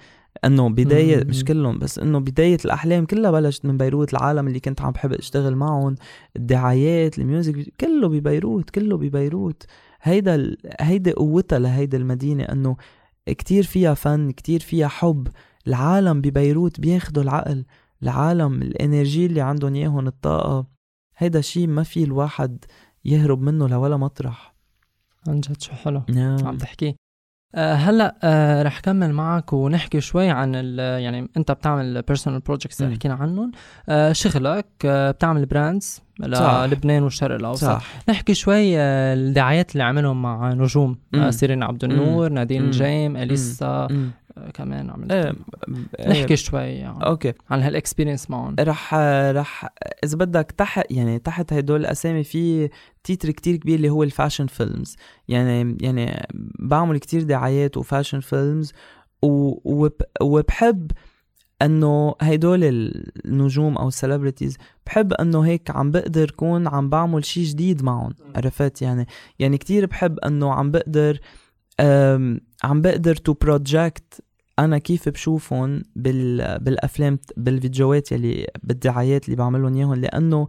إنه 0.44 0.68
بداية 0.68 1.24
مش 1.24 1.44
كلهم 1.44 1.78
بس 1.78 1.98
إنه 1.98 2.18
بداية 2.18 2.58
الأحلام 2.64 3.06
كلها 3.06 3.30
بلشت 3.30 3.64
من 3.64 3.76
بيروت 3.76 4.12
العالم 4.12 4.46
اللي 4.48 4.60
كنت 4.60 4.80
عم 4.80 4.90
بحب 4.90 5.12
أشتغل 5.12 5.56
معهم 5.56 5.94
الدعايات 6.36 7.18
ال 7.18 7.27
music 7.27 7.72
كله 7.80 8.08
ببيروت 8.08 8.70
كله 8.70 8.96
ببيروت. 8.96 9.62
هيدا 10.02 10.56
هيدا 10.80 11.12
قوتها 11.12 11.58
لهيدا 11.58 11.98
المدينة 11.98 12.44
إنه 12.44 12.76
كتير 13.26 13.62
فيها 13.62 13.94
فن 13.94 14.30
كتير 14.30 14.60
فيها 14.60 14.88
حب. 14.88 15.28
العالم 15.66 16.20
ببيروت 16.20 16.80
بياخدوا 16.80 17.22
العقل 17.22 17.64
العالم 18.02 18.62
ال 18.62 18.71
energy 18.71 19.26
اللي 19.26 19.40
عندهم 19.40 19.74
إياهم 19.74 20.06
الطاقة. 20.06 20.66
هيدا 21.16 21.40
شيء 21.40 21.66
ما 21.66 21.82
في 21.82 22.04
الواحد 22.04 22.64
يهرب 23.04 23.40
منه 23.40 23.68
لولا 23.68 23.96
مطرح. 23.96 24.54
عن 25.28 25.40
جد 25.40 25.62
شو 25.62 25.72
حلو. 25.72 26.02
نعم. 26.08 26.46
عم 26.46 26.56
تحكي. 26.56 26.96
أه 27.54 27.74
هلأ 27.74 28.14
أه 28.22 28.62
رح 28.62 28.80
كمل 28.80 29.12
معك 29.12 29.52
ونحكي 29.52 30.00
شوي 30.00 30.30
عن 30.30 30.54
يعني 30.78 31.28
انت 31.36 31.52
بتعمل 31.52 32.02
personal 32.02 32.40
projects 32.40 32.82
اللي 32.82 32.94
حكينا 32.94 33.14
عنهم. 33.14 33.52
أه 33.88 34.12
شغلك 34.12 34.66
أه 34.84 35.10
بتعمل 35.10 35.46
brands 35.46 36.02
للبنان 36.20 37.02
والشرق 37.02 37.34
الأوسط. 37.34 37.64
صح. 37.64 37.82
نحكي 38.08 38.34
شوي 38.34 38.78
آه، 38.78 39.14
الدعايات 39.14 39.72
اللي 39.72 39.82
عملهم 39.84 40.22
مع 40.22 40.52
نجوم 40.52 40.98
آه، 41.14 41.30
سيرين 41.30 41.62
عبد 41.62 41.84
النور 41.84 42.28
نادين 42.28 42.70
نجيم 42.70 43.16
إليسا. 43.16 43.66
آه، 43.66 43.88
كمان 44.54 44.90
عملت 44.90 45.12
إيه 45.12 45.34
نحكي 46.08 46.36
شوي 46.36 46.60
يعني 46.60 47.06
okay. 47.06 47.32
عن 47.50 47.60
هال 47.60 47.72
experience 47.72 48.30
معهم. 48.30 48.56
رح 48.60 48.94
رح 49.30 49.68
إذا 50.04 50.16
بدك 50.16 50.54
تحت 50.58 50.84
يعني 50.90 51.18
تحت 51.18 51.52
هدول 51.52 51.80
الأسامي 51.80 52.24
في 52.24 52.68
titre 53.04 53.30
كتير 53.30 53.56
كبير 53.56 53.74
اللي 53.76 53.90
هو 53.90 54.02
ال 54.02 54.08
fashion 54.08 54.46
films. 54.46 54.96
يعني 55.28 55.76
يعني 55.80 56.26
بعمل 56.58 56.98
كتير 56.98 57.22
دعايات 57.22 57.76
و 57.76 57.82
fashion 57.82 58.20
films 58.20 58.72
وبحب 60.22 60.90
إنه 61.62 62.14
هيدول 62.20 62.60
النجوم 63.24 63.76
أو 63.76 63.88
ال 63.88 63.94
celebrities 63.94 64.56
بحب 64.86 65.12
إنه 65.12 65.40
هيك 65.40 65.70
عم 65.70 65.90
بقدر 65.90 66.30
كون 66.30 66.68
عم 66.68 66.88
بعمل 66.88 67.24
شيء 67.24 67.44
جديد 67.44 67.82
معهم. 67.82 68.14
عرفت؟ 68.36 68.82
يعني 68.82 69.06
يعني 69.38 69.58
كتير 69.58 69.86
بحب 69.86 70.18
إنه 70.18 70.52
عم 70.52 70.70
بقدر 70.70 71.18
عم 72.64 72.80
بقدر 72.80 73.16
to 73.16 73.32
project 73.32 74.24
أنا 74.58 74.78
كيف 74.78 75.08
بشوفهم 75.08 75.82
بال 75.96 76.58
بالأفلام 76.58 77.18
بالفيديوهات 77.36 78.12
يلي 78.12 78.46
بالدعايات 78.62 79.24
اللي 79.24 79.36
بعملهم 79.36 79.74
إياهم 79.76 79.94
لأنه 79.94 80.46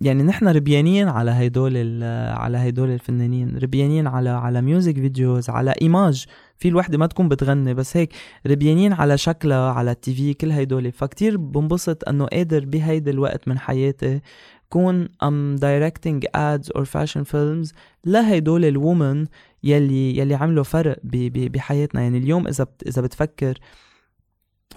يعني 0.00 0.22
نحن 0.22 0.48
ربيانين 0.48 1.08
على 1.08 1.30
هيدول 1.30 2.02
على 2.32 2.58
هيدول 2.58 2.90
الفنانين 2.90 3.58
ربيانين 3.58 4.06
على 4.06 4.30
على 4.30 4.62
music 4.62 4.94
videos 4.94 5.50
على 5.50 5.74
image 5.82 6.26
في 6.58 6.68
الوحدة 6.68 6.98
ما 6.98 7.06
تكون 7.06 7.28
بتغني 7.28 7.74
بس 7.74 7.96
هيك 7.96 8.12
ربيانين 8.46 8.92
على 8.92 9.18
شكلها 9.18 9.72
على 9.72 9.90
ال 9.90 10.14
TV 10.14 10.34
كل 10.34 10.50
هيدول. 10.50 10.92
فكتير 10.92 11.36
بنبسط 11.36 12.08
إنه 12.08 12.26
قادر 12.26 12.64
بهيدا 12.64 13.10
الوقت 13.10 13.48
من 13.48 13.58
حياتي 13.58 14.20
كون 14.70 15.08
عم 15.22 15.56
directing 15.56 16.26
ads 16.34 16.70
or 16.70 16.84
fashion 16.84 17.22
films 17.22 17.72
لهدول 18.04 18.64
الومن 18.64 19.26
يلي 19.62 20.16
يلي 20.18 20.34
عملوا 20.34 20.64
فرق 20.64 20.98
بحياتنا. 21.04 22.00
يعني 22.00 22.18
اليوم 22.18 22.46
إذا 22.46 22.66
إذا 22.86 23.02
بتفكر 23.02 23.58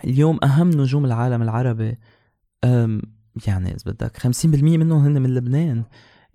اليوم 0.03 0.39
أهم 0.43 0.69
نجوم 0.69 1.06
العالم 1.06 1.41
العربي 1.41 1.97
يعني 3.47 3.75
إذا 3.75 3.91
بدك 3.91 4.17
50% 4.17 4.45
منهم 4.45 5.06
هن 5.06 5.21
من 5.21 5.34
لبنان. 5.34 5.84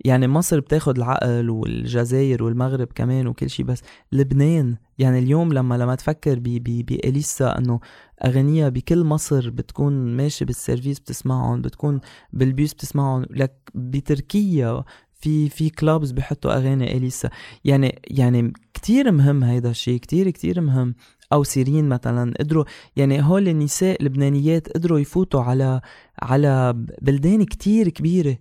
يعني 0.05 0.27
مصر 0.27 0.59
بتاخد 0.59 0.97
العقل 0.97 1.49
والجزائر 1.49 2.43
والمغرب 2.43 2.87
كمان 2.95 3.27
وكل 3.27 3.49
شيء 3.49 3.65
بس 3.65 3.81
لبنان 4.11 4.75
يعني 4.97 5.19
اليوم 5.19 5.53
لما 5.53 5.75
لما 5.75 5.95
تفكر 5.95 6.39
بإليسا 6.39 7.57
إنه 7.57 7.79
اغانيها 8.25 8.69
بكل 8.69 9.03
مصر 9.03 9.49
بتكون 9.49 9.93
ماشي 10.17 10.45
بالسيرفيس 10.45 10.99
بتسمعهم 10.99 11.61
بتكون 11.61 11.99
بالبيوس 12.33 12.73
بتسمعهم 12.73 13.25
لك 13.29 13.53
بتركيا 13.75 14.83
في 15.13 15.49
في 15.49 15.69
كلابز 15.69 16.11
بحطوا 16.11 16.53
أغاني 16.57 16.97
أليسا. 16.97 17.29
يعني 17.65 18.01
يعني 18.07 18.53
كتير 18.73 19.11
مهم 19.11 19.43
هيدا 19.43 19.69
الشيء 19.69 19.99
كتير 19.99 20.29
كتير 20.29 20.61
مهم. 20.61 20.95
أو 21.33 21.43
سيرين 21.43 21.89
مثلا 21.89 22.33
قدروا 22.39 22.65
يعني 22.95 23.23
هول 23.23 23.47
النساء 23.47 23.99
اللبنانيات 23.99 24.69
قدروا 24.71 24.99
يفوتوا 24.99 25.41
على 25.41 25.81
على 26.21 26.73
بلدان 27.01 27.43
كتير 27.43 27.89
كبيرة. 27.89 28.37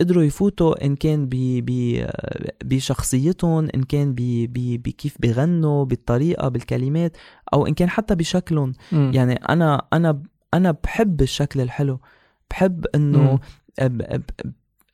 قدروا 0.00 0.22
يفوتوا 0.22 0.86
إن 0.86 0.96
كان 0.96 1.28
بشخصيتهم 2.64 3.68
إن 3.74 3.82
كان 3.82 4.14
بكيف 4.78 5.16
بغنوا 5.20 5.84
بالطريقة 5.84 6.48
بالكلمات 6.48 7.16
أو 7.54 7.66
إن 7.66 7.74
كان 7.74 7.90
حتى 7.90 8.14
بشكلهم. 8.14 8.72
يعني 8.92 9.34
أنا 9.34 9.86
أنا 9.92 10.22
أنا 10.54 10.70
بحب 10.70 11.22
الشكل 11.22 11.60
الحلو. 11.60 12.00
بحب 12.50 12.86
إنه 12.94 13.38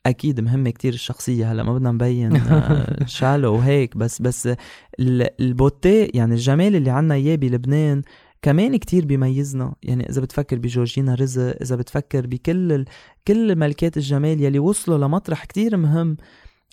أكيد 0.05 0.41
مهمة 0.41 0.69
كتير 0.69 0.93
الشخصية 0.93 1.51
هلأ 1.51 1.63
ما 1.63 1.73
بدنا 1.73 1.91
نبين 1.91 2.35
آه، 2.35 3.05
شالو 3.05 3.53
وهيك 3.53 3.97
بس 3.97 4.21
بس 4.21 4.49
البوتي 5.39 6.05
يعني 6.05 6.33
الجمال 6.33 6.75
اللي 6.75 6.89
عنا 6.89 7.15
إياه 7.15 7.35
بلبنان 7.35 8.01
كمان 8.41 8.75
كتير 8.77 9.05
بيميزنا. 9.05 9.75
يعني 9.83 10.09
إذا 10.09 10.21
بتفكر 10.21 10.59
بجورجينا 10.59 11.15
رزق 11.15 11.55
إذا 11.61 11.75
بتفكر 11.75 12.27
بكل 12.27 12.71
ال... 12.71 12.85
كل 13.27 13.55
ملكات 13.55 13.97
الجمال 13.97 14.41
يلي 14.41 14.59
وصلوا 14.59 14.97
لمطرح 14.97 15.45
كتير 15.45 15.77
مهم 15.77 16.17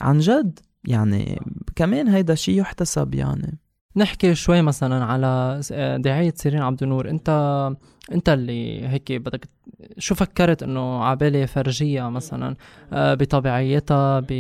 عن 0.01 0.19
جد 0.19 0.59
يعني 0.85 1.41
كمان 1.77 2.09
هيدا 2.09 2.35
شيء 2.35 2.61
يحتسب 2.61 3.15
يعني. 3.15 3.59
نحكي 3.97 4.35
شوي 4.35 4.63
مثلا 4.63 5.05
على 5.05 5.61
دعاية 6.05 6.35
سيرين 6.37 6.63
عبد 6.63 6.83
النور 6.83 7.11
أنت 7.11 7.29
أنت 8.13 8.29
اللي 8.29 8.89
هيك 8.89 9.13
بدك 9.13 9.49
شو 9.99 10.15
فكرت 10.15 10.63
إنه 10.63 11.05
عبالي 11.05 11.47
فرجيها 11.47 12.11
مثلا؟ 12.11 12.57
آه، 12.93 13.15
بطبيعيتها 13.15 14.21
ب 14.21 14.33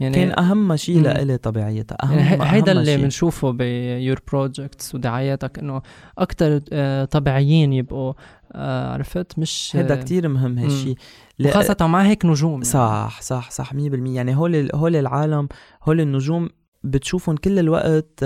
يعني 0.00 0.14
كان 0.14 0.38
أهم 0.38 0.76
شيء 0.76 1.00
لإلي 1.00 1.36
طبيعيتها 1.36 1.96
اهم 2.04 2.18
يعني 2.18 2.44
هيدا 2.44 2.72
اللي 2.72 2.96
بنشوفه 2.96 3.50
ب 3.50 3.64
your 3.64 4.20
projects 4.32 4.94
ودعاياتك 4.94 5.58
إنه 5.58 5.82
أكثر 6.18 6.60
آه، 6.72 7.04
طبيعيين 7.04 7.72
يبقوا 7.72 8.12
آه، 8.52 8.92
عرفت؟ 8.92 9.38
مش 9.38 9.76
هذا 9.76 9.96
كتير 9.96 10.28
مهم 10.28 10.58
هالشيء 10.58 10.96
خاصة 11.50 11.76
مع 11.80 12.02
هيك 12.02 12.24
نجوم 12.24 12.52
يعني. 12.52 12.64
صح 12.64 13.18
صح 13.22 13.50
صح 13.50 13.74
100% 13.74 13.76
يعني 13.76 14.36
هول 14.36 14.70
هول 14.74 14.96
العالم 14.96 15.48
هول 15.82 16.00
النجوم 16.00 16.48
بتشوفهم 16.84 17.36
كل 17.36 17.58
الوقت 17.58 18.24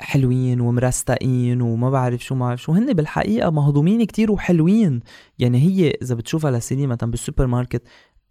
حلوين 0.00 0.60
ومرستقين 0.60 1.62
وما 1.62 1.90
بعرف 1.90 2.24
شو 2.24 2.34
ما 2.34 2.46
بعرف 2.46 2.62
شو. 2.62 2.72
هن 2.72 2.92
بالحقيقة 2.92 3.50
مهضومين 3.50 4.04
كتير 4.04 4.32
وحلوين. 4.32 5.00
يعني 5.38 5.58
هي 5.58 5.90
إذا 6.02 6.14
بتشوفها 6.14 6.50
لسيرين 6.50 6.88
مثلا 6.88 7.10
بالسوبر 7.10 7.46
ماركت 7.46 7.82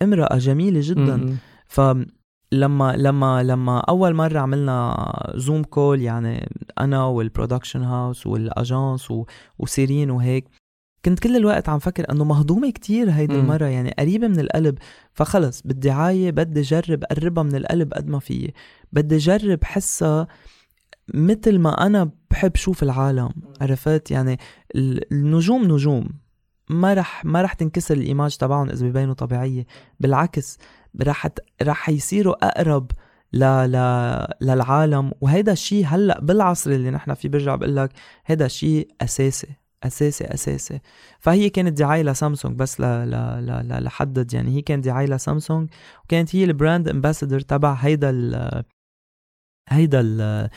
امرأة 0.01 0.37
جميلة 0.37 0.79
جدا. 0.83 1.37
ف 1.67 1.81
لما 2.51 2.95
لما 2.97 3.43
لما 3.43 3.79
أول 3.79 4.13
مرة 4.13 4.39
عملنا 4.39 5.33
Zoom 5.35 5.63
call 5.63 6.01
يعني 6.01 6.49
أنا 6.79 7.05
وال 7.05 7.18
production 7.18 7.81
house 7.83 8.27
وال 8.27 8.49
agence 8.49 9.13
وسيرين 9.59 10.11
وهيك 10.11 10.45
كنت 11.05 11.19
كل 11.19 11.35
الوقت 11.35 11.69
عم 11.69 11.79
فكر 11.79 12.11
إنه 12.11 12.23
مهضومة 12.23 12.69
كتير 12.71 13.11
هيدي 13.11 13.35
المرة 13.35 13.65
يعني 13.65 13.95
قريبة 13.99 14.27
من 14.27 14.39
القلب. 14.39 14.77
فخلص 15.13 15.61
بالدعاية 15.61 16.31
بدي 16.31 16.61
جرب 16.61 17.03
قربها 17.03 17.43
من 17.43 17.55
القلب 17.55 17.93
قد 17.93 18.07
ما 18.07 18.19
فيي. 18.19 18.53
بدي 18.93 19.17
جرب 19.17 19.63
حسها 19.63 20.27
مثل 21.13 21.59
ما 21.59 21.85
أنا 21.85 22.11
بحب 22.31 22.55
شوف 22.55 22.83
العالم. 22.83 23.29
عرفت؟ 23.61 24.11
يعني 24.11 24.39
النجوم 24.75 25.63
نجوم. 25.63 26.09
ما 26.69 26.93
رح 26.93 27.25
ما 27.25 27.41
رح 27.41 27.53
تنكسر 27.53 27.97
الايماج 27.97 28.37
تبعهم 28.37 28.69
إذا 28.69 28.87
ببينوا 28.87 29.13
طبيعية. 29.13 29.65
بالعكس 29.99 30.57
رح 31.03 31.27
رح 31.61 31.89
يصيروا 31.89 32.45
أقرب 32.47 32.91
ل... 33.33 33.43
ل... 33.45 33.77
للعالم. 34.41 35.11
وهيدا 35.21 35.51
الشيء 35.51 35.85
هلأ 35.85 36.21
بالعصر 36.21 36.71
اللي 36.71 36.91
نحن 36.91 37.13
فيه 37.13 37.29
برجع 37.29 37.55
بقول 37.55 37.75
لك 37.75 37.91
هيدا 38.25 38.47
شيء 38.47 38.87
أساسي 39.01 39.47
أساسي 39.83 40.25
أساسي. 40.25 40.79
فهي 41.19 41.49
كانت 41.49 41.77
دعاية 41.77 42.03
لسامسونج 42.03 42.55
بس 42.55 42.81
ل... 42.81 42.83
ل... 42.83 43.11
ل... 43.47 43.83
لحدد. 43.83 44.33
يعني 44.33 44.55
هي 44.55 44.61
كانت 44.61 44.85
دعاية 44.85 45.07
لسامسونج 45.07 45.69
وكانت 46.03 46.35
هي 46.35 46.43
ال 46.43 46.50
brand 46.50 46.87
ambassador 46.89 47.39
تبع 47.39 47.73
هيدا 47.73 48.09
ال... 48.09 48.63
هيدا 49.69 49.99
ال... 49.99 50.49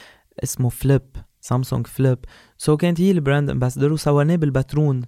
اسمه 0.44 0.68
Flip 0.68 1.02
سامسونج 1.40 1.86
Flip 1.86 2.18
so 2.58 2.76
كانت 2.76 3.00
هي 3.00 3.10
ال 3.10 3.17
brand 3.17 3.50
ambassador 3.50 3.92
وسويناه 3.92 4.36
بالبترون. 4.36 5.02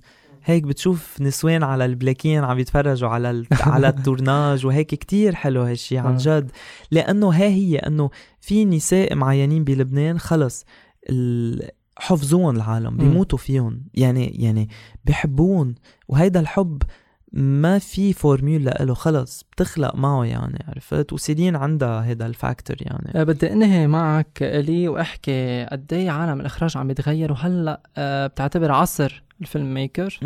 هيك 0.45 0.63
بتشوف 0.63 1.21
نسوان 1.21 1.63
على 1.63 1.85
البلاكين 1.85 2.45
عم 2.45 2.59
يتفرجوا 2.59 3.09
على 3.09 3.31
ال... 3.31 3.47
على 3.61 3.89
ال 3.89 3.97
tournage 3.97 4.67
وهيك 4.67 4.87
كتير 4.87 5.35
حلو 5.35 5.63
هالشي 5.63 5.99
عن 5.99 6.13
آه. 6.13 6.19
جد. 6.21 6.51
لأنه 6.91 7.29
ها 7.29 7.47
هي 7.47 7.77
إنه 7.77 8.11
في 8.41 8.65
نساء 8.65 9.15
معينين 9.15 9.65
بلبنان 9.65 10.19
خلص 10.19 10.65
ال... 11.11 11.69
حفظوهم 11.97 12.57
العالم 12.57 12.97
بيموتوا 12.97 13.39
فيهم. 13.39 13.83
يعني 13.95 14.27
يعني 14.27 14.69
بحبون. 15.05 15.75
وهيدا 16.09 16.41
الحب 16.41 16.83
ما 17.33 17.79
في 17.79 18.13
فورميولا 18.13 18.85
له 18.85 18.95
خلص 18.95 19.45
بتخلق 19.53 19.97
معه 19.97 20.25
يعني 20.25 20.65
عرفت؟ 20.69 21.13
وسيرين 21.13 21.57
عندها 21.57 22.01
هذا 22.01 22.27
ال 22.27 22.34
factor 22.34 22.77
يعني. 22.81 23.13
أه 23.15 23.25
بدي 23.25 23.53
انهي 23.53 23.87
معك 23.87 24.43
لي 24.43 24.89
وأحكي 24.89 25.65
قد 25.65 25.93
إيه 25.93 26.11
عالم 26.11 26.41
الإخراج 26.41 26.77
عم 26.77 26.91
يتغير. 26.91 27.33
وهلأ 27.33 27.83
أه 27.97 28.27
بتعتبر 28.27 28.73
عصر 28.73 29.23
ال 29.43 29.75
filmmaker 29.75 30.21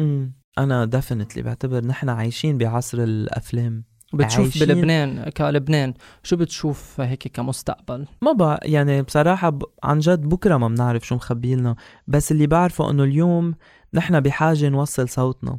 أنا 0.59 0.85
definitely 0.85 1.43
بعتبر 1.43 1.85
نحن 1.85 2.09
عايشين 2.09 2.59
بعصر 2.59 2.99
الأفلام. 2.99 3.85
بتشوف 4.15 4.41
عايشين... 4.41 4.67
بلبنان 4.67 5.29
كلبنان. 5.31 5.95
شو 6.23 6.37
بتشوف 6.37 7.01
هيك 7.01 7.29
كمستقبل؟ 7.29 8.07
ما 8.23 8.33
بقى 8.33 8.61
يعني 8.65 9.03
بصراحة 9.03 9.51
ب... 9.51 9.63
عن 9.85 9.99
جد 9.99 10.21
بكرة 10.21 10.57
ما 10.57 10.69
بنعرف 10.69 11.07
شو 11.07 11.15
مخبيلنا. 11.15 11.77
بس 12.07 12.33
اللي 12.33 12.47
بعرفه 12.47 12.91
إنه 12.91 13.05
اليوم 13.05 13.55
نحن 13.95 14.21
بحاجة 14.21 14.69
نوصل 14.69 15.09
صوتنا. 15.09 15.59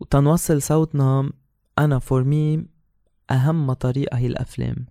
وتنوصل 0.00 0.62
صوتنا 0.62 1.30
أنا 1.78 1.98
فور 1.98 2.24
مي 2.24 2.66
أهم 3.30 3.72
طريقة 3.72 4.18
هي 4.18 4.26
الأفلام. 4.26 4.86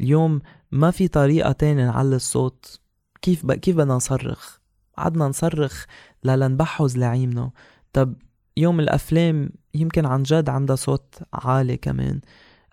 اليوم 0.00 0.40
ما 0.70 0.90
في 0.90 1.08
طريقة 1.08 1.52
تانية 1.52 1.86
نعلي 1.86 2.16
الصوت. 2.16 2.80
كيف 3.22 3.46
ب... 3.46 3.52
كيف 3.52 3.76
بدنا 3.76 3.94
نصرخ؟ 3.94 4.59
عدنا 5.00 5.28
نصرخ 5.28 5.84
لنبحوز 6.24 6.98
لعيمنا 6.98 7.50
طب 7.92 8.14
يوم 8.56 8.80
الأفلام 8.80 9.50
يمكن 9.74 10.06
عن 10.06 10.22
جد 10.22 10.48
عندها 10.48 10.76
صوت 10.76 11.14
عالي 11.32 11.76
كمان 11.76 12.20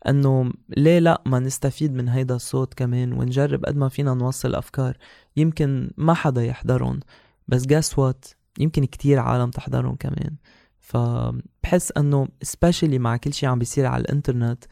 إنه 0.10 0.52
ليه 0.78 1.00
لا 1.00 1.22
ما 1.26 1.40
نستفيد 1.40 1.94
من 1.94 2.10
هيدا 2.10 2.36
الصوت 2.36 2.74
كمان 2.74 3.14
ونجرب 3.14 3.66
قد 3.66 3.78
ما 3.78 3.90
فينا 3.90 4.14
نوصل 4.14 4.56
أفكار 4.56 4.98
يمكن 5.38 5.92
ما 5.98 6.14
حدا 6.14 6.44
يحضرهم. 6.44 7.00
بس 7.48 7.64
guess 7.64 7.96
what 7.96 8.36
يمكن 8.60 8.86
كتير 8.86 9.20
عالم 9.20 9.50
تحضرهم 9.50 9.96
كمان. 9.96 10.36
فبحس 10.80 11.92
إنه 11.98 12.28
سبيشلي 12.42 13.00
مع 13.00 13.18
كل 13.18 13.34
شيء 13.34 13.50
عم 13.50 13.60
بيصير 13.60 13.86
على 13.86 14.02
الإنترنت 14.02 14.66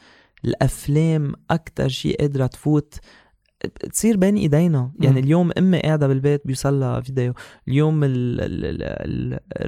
الأفلام 0.45 1.33
أكتر 1.49 1.87
شيء 1.87 2.19
قادرة 2.21 2.45
تفوت 2.45 2.99
تصير 3.91 4.17
بين 4.17 4.35
ايدينا. 4.35 4.91
يعني 4.99 5.19
اليوم 5.19 5.51
امي 5.57 5.79
قاعدة 5.79 6.07
بالبيت 6.07 6.41
بيوصلها 6.45 7.01
فيديو. 7.01 7.33
اليوم 7.67 8.03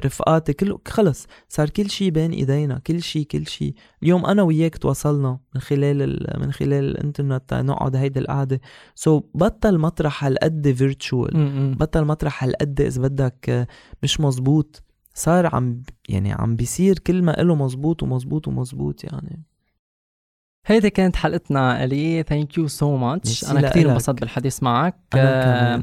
رفقاتي 0.04 0.52
كله 0.52 0.78
خلص 0.88 1.26
صار 1.48 1.70
كل 1.70 1.90
شيء 1.90 2.10
بين 2.10 2.30
ايدينا 2.30 2.78
كل 2.78 3.02
شيء 3.02 3.26
كل 3.26 3.46
شيء 3.46 3.74
اليوم 4.02 4.26
أنا 4.26 4.42
وياك 4.42 4.78
تواصلنا 4.78 5.38
من 5.54 5.60
خلال 5.60 6.26
من 6.40 6.52
خلال 6.52 6.84
الإنترنت 6.84 7.54
نقعد 7.54 7.96
هيدي 7.96 8.18
القعدة. 8.18 8.60
so 8.94 9.20
so 9.20 9.22
بطل 9.34 9.78
مطرح 9.78 10.24
هالقد 10.24 10.72
virtual 10.72 11.74
بطل 11.74 12.04
مطرح 12.04 12.44
هالقد 12.44 12.80
إذا 12.80 13.02
بدك 13.02 13.68
مش 14.02 14.20
مزبوط 14.20 14.82
صار 15.14 15.54
عم 15.54 15.82
يعني 16.08 16.32
عم 16.32 16.56
بيصير 16.56 16.98
كل 16.98 17.22
ما 17.22 17.32
له 17.32 17.54
مزبوط 17.54 18.02
ومزبوط 18.02 18.48
ومزبوط 18.48 19.04
يعني. 19.04 19.44
هيدي 20.68 20.90
كانت 20.90 21.16
حلقتنا 21.16 21.84
إيلي 21.84 22.22
thank 22.22 22.58
you 22.58 22.68
so 22.68 22.96
much 22.96 23.50
أنا 23.50 23.70
كثير 23.70 23.90
انبسطت 23.90 24.20
بالحديث 24.20 24.62
معك. 24.62 24.94
أنا 25.14 25.42
كمان. 25.44 25.82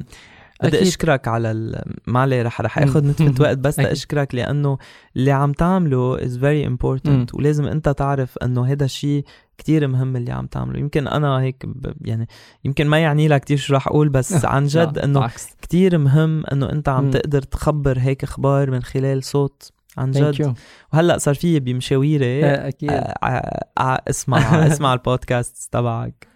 بدي 0.64 0.82
أشكرك 0.82 1.28
على 1.28 1.52
ال... 1.52 1.82
معلي 2.08 2.42
رح 2.42 2.62
رح 2.62 2.80
اخذ 2.80 3.08
نتفة 3.08 3.44
وقت 3.44 3.58
بس 3.58 3.80
أشكرك 3.80 4.36
لأنه 4.36 4.78
اللي 5.16 5.32
عم 5.32 5.52
تعمله 5.52 6.24
is 6.24 6.38
very 6.38 6.68
important 6.68 7.36
ولازم 7.36 7.66
أنت 7.66 7.90
تعرف 7.90 8.38
إنه 8.38 8.66
هذا 8.66 8.86
الشيء 8.86 9.24
كتير 9.58 9.88
مهم 9.88 10.16
اللي 10.16 10.32
عم 10.32 10.46
تعمله. 10.46 10.80
يمكن 10.80 11.08
أنا 11.08 11.40
هيك 11.42 11.66
ب... 11.66 11.94
يعني 12.02 12.28
يمكن 12.66 12.88
ما 12.88 13.00
يعني 13.00 13.28
لك 13.28 13.42
كتير 13.42 13.58
شو 13.58 13.74
رح 13.74 13.88
أقول 13.88 14.10
بس 14.10 14.46
عن 14.46 14.66
جد 14.66 15.00
إنه 15.00 15.30
كتير 15.62 15.98
مهم 15.98 16.44
إنه 16.52 16.72
أنت 16.72 16.90
عم 16.90 17.10
تقدر 17.10 17.42
تخبر 17.42 18.00
هيك 18.00 18.24
أخبار 18.24 18.72
من 18.72 18.84
خلال 18.84 19.24
صوت 19.24 19.72
عن 19.98 20.12
جد. 20.12 20.54
وهلأ 20.94 21.18
صار 21.18 21.36
في 21.36 21.60
بمشاويري 21.60 22.26
إيه، 22.26 22.68
أكيد. 22.68 23.02
اسمع 24.08 24.38
اسمع 24.68 24.94
البودكاست 24.94 25.74
تبعك. 25.74 26.36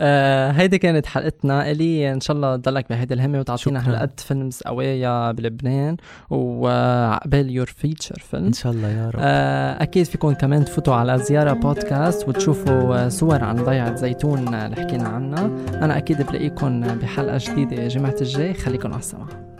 آه 0.00 0.50
هيدي 0.50 0.78
كانت 0.78 1.06
حلقتنا 1.06 1.70
إلي. 1.70 2.12
إن 2.12 2.20
شاء 2.20 2.36
الله 2.36 2.56
تضلك 2.56 2.88
بهيدي 2.90 3.14
الهمة 3.14 3.38
وتعطينا 3.38 3.88
هالقد 3.88 4.20
films 4.20 4.60
قوية 4.66 5.32
بلبنان 5.32 5.96
وعقبال 6.30 7.50
يور 7.50 7.66
فيتشر 7.66 8.18
فيلم 8.18 8.44
إن 8.44 8.52
شاء 8.52 8.72
الله 8.72 8.88
يا 8.88 9.10
رب. 9.10 9.20
آه 9.22 9.82
أكيد 9.82 10.06
فيكم 10.06 10.32
كمان 10.34 10.64
تفوتوا 10.64 10.94
على 10.94 11.18
زيارة 11.18 11.52
بودكاست 11.52 12.28
وتشوفوا 12.28 13.08
صور 13.08 13.44
عن 13.44 13.56
ضيعة 13.56 13.94
زيتون 13.94 14.54
اللي 14.54 14.76
حكينا 14.76 15.08
عنها. 15.08 15.44
أنا 15.84 15.96
أكيد 15.98 16.22
بلاقيكم 16.22 16.80
بحلقة 16.80 17.38
جديدة 17.40 17.88
جمعه 17.88 18.16
الجاي. 18.20 18.54
خليكم 18.54 18.92
على 18.92 18.98
السماء 18.98 19.57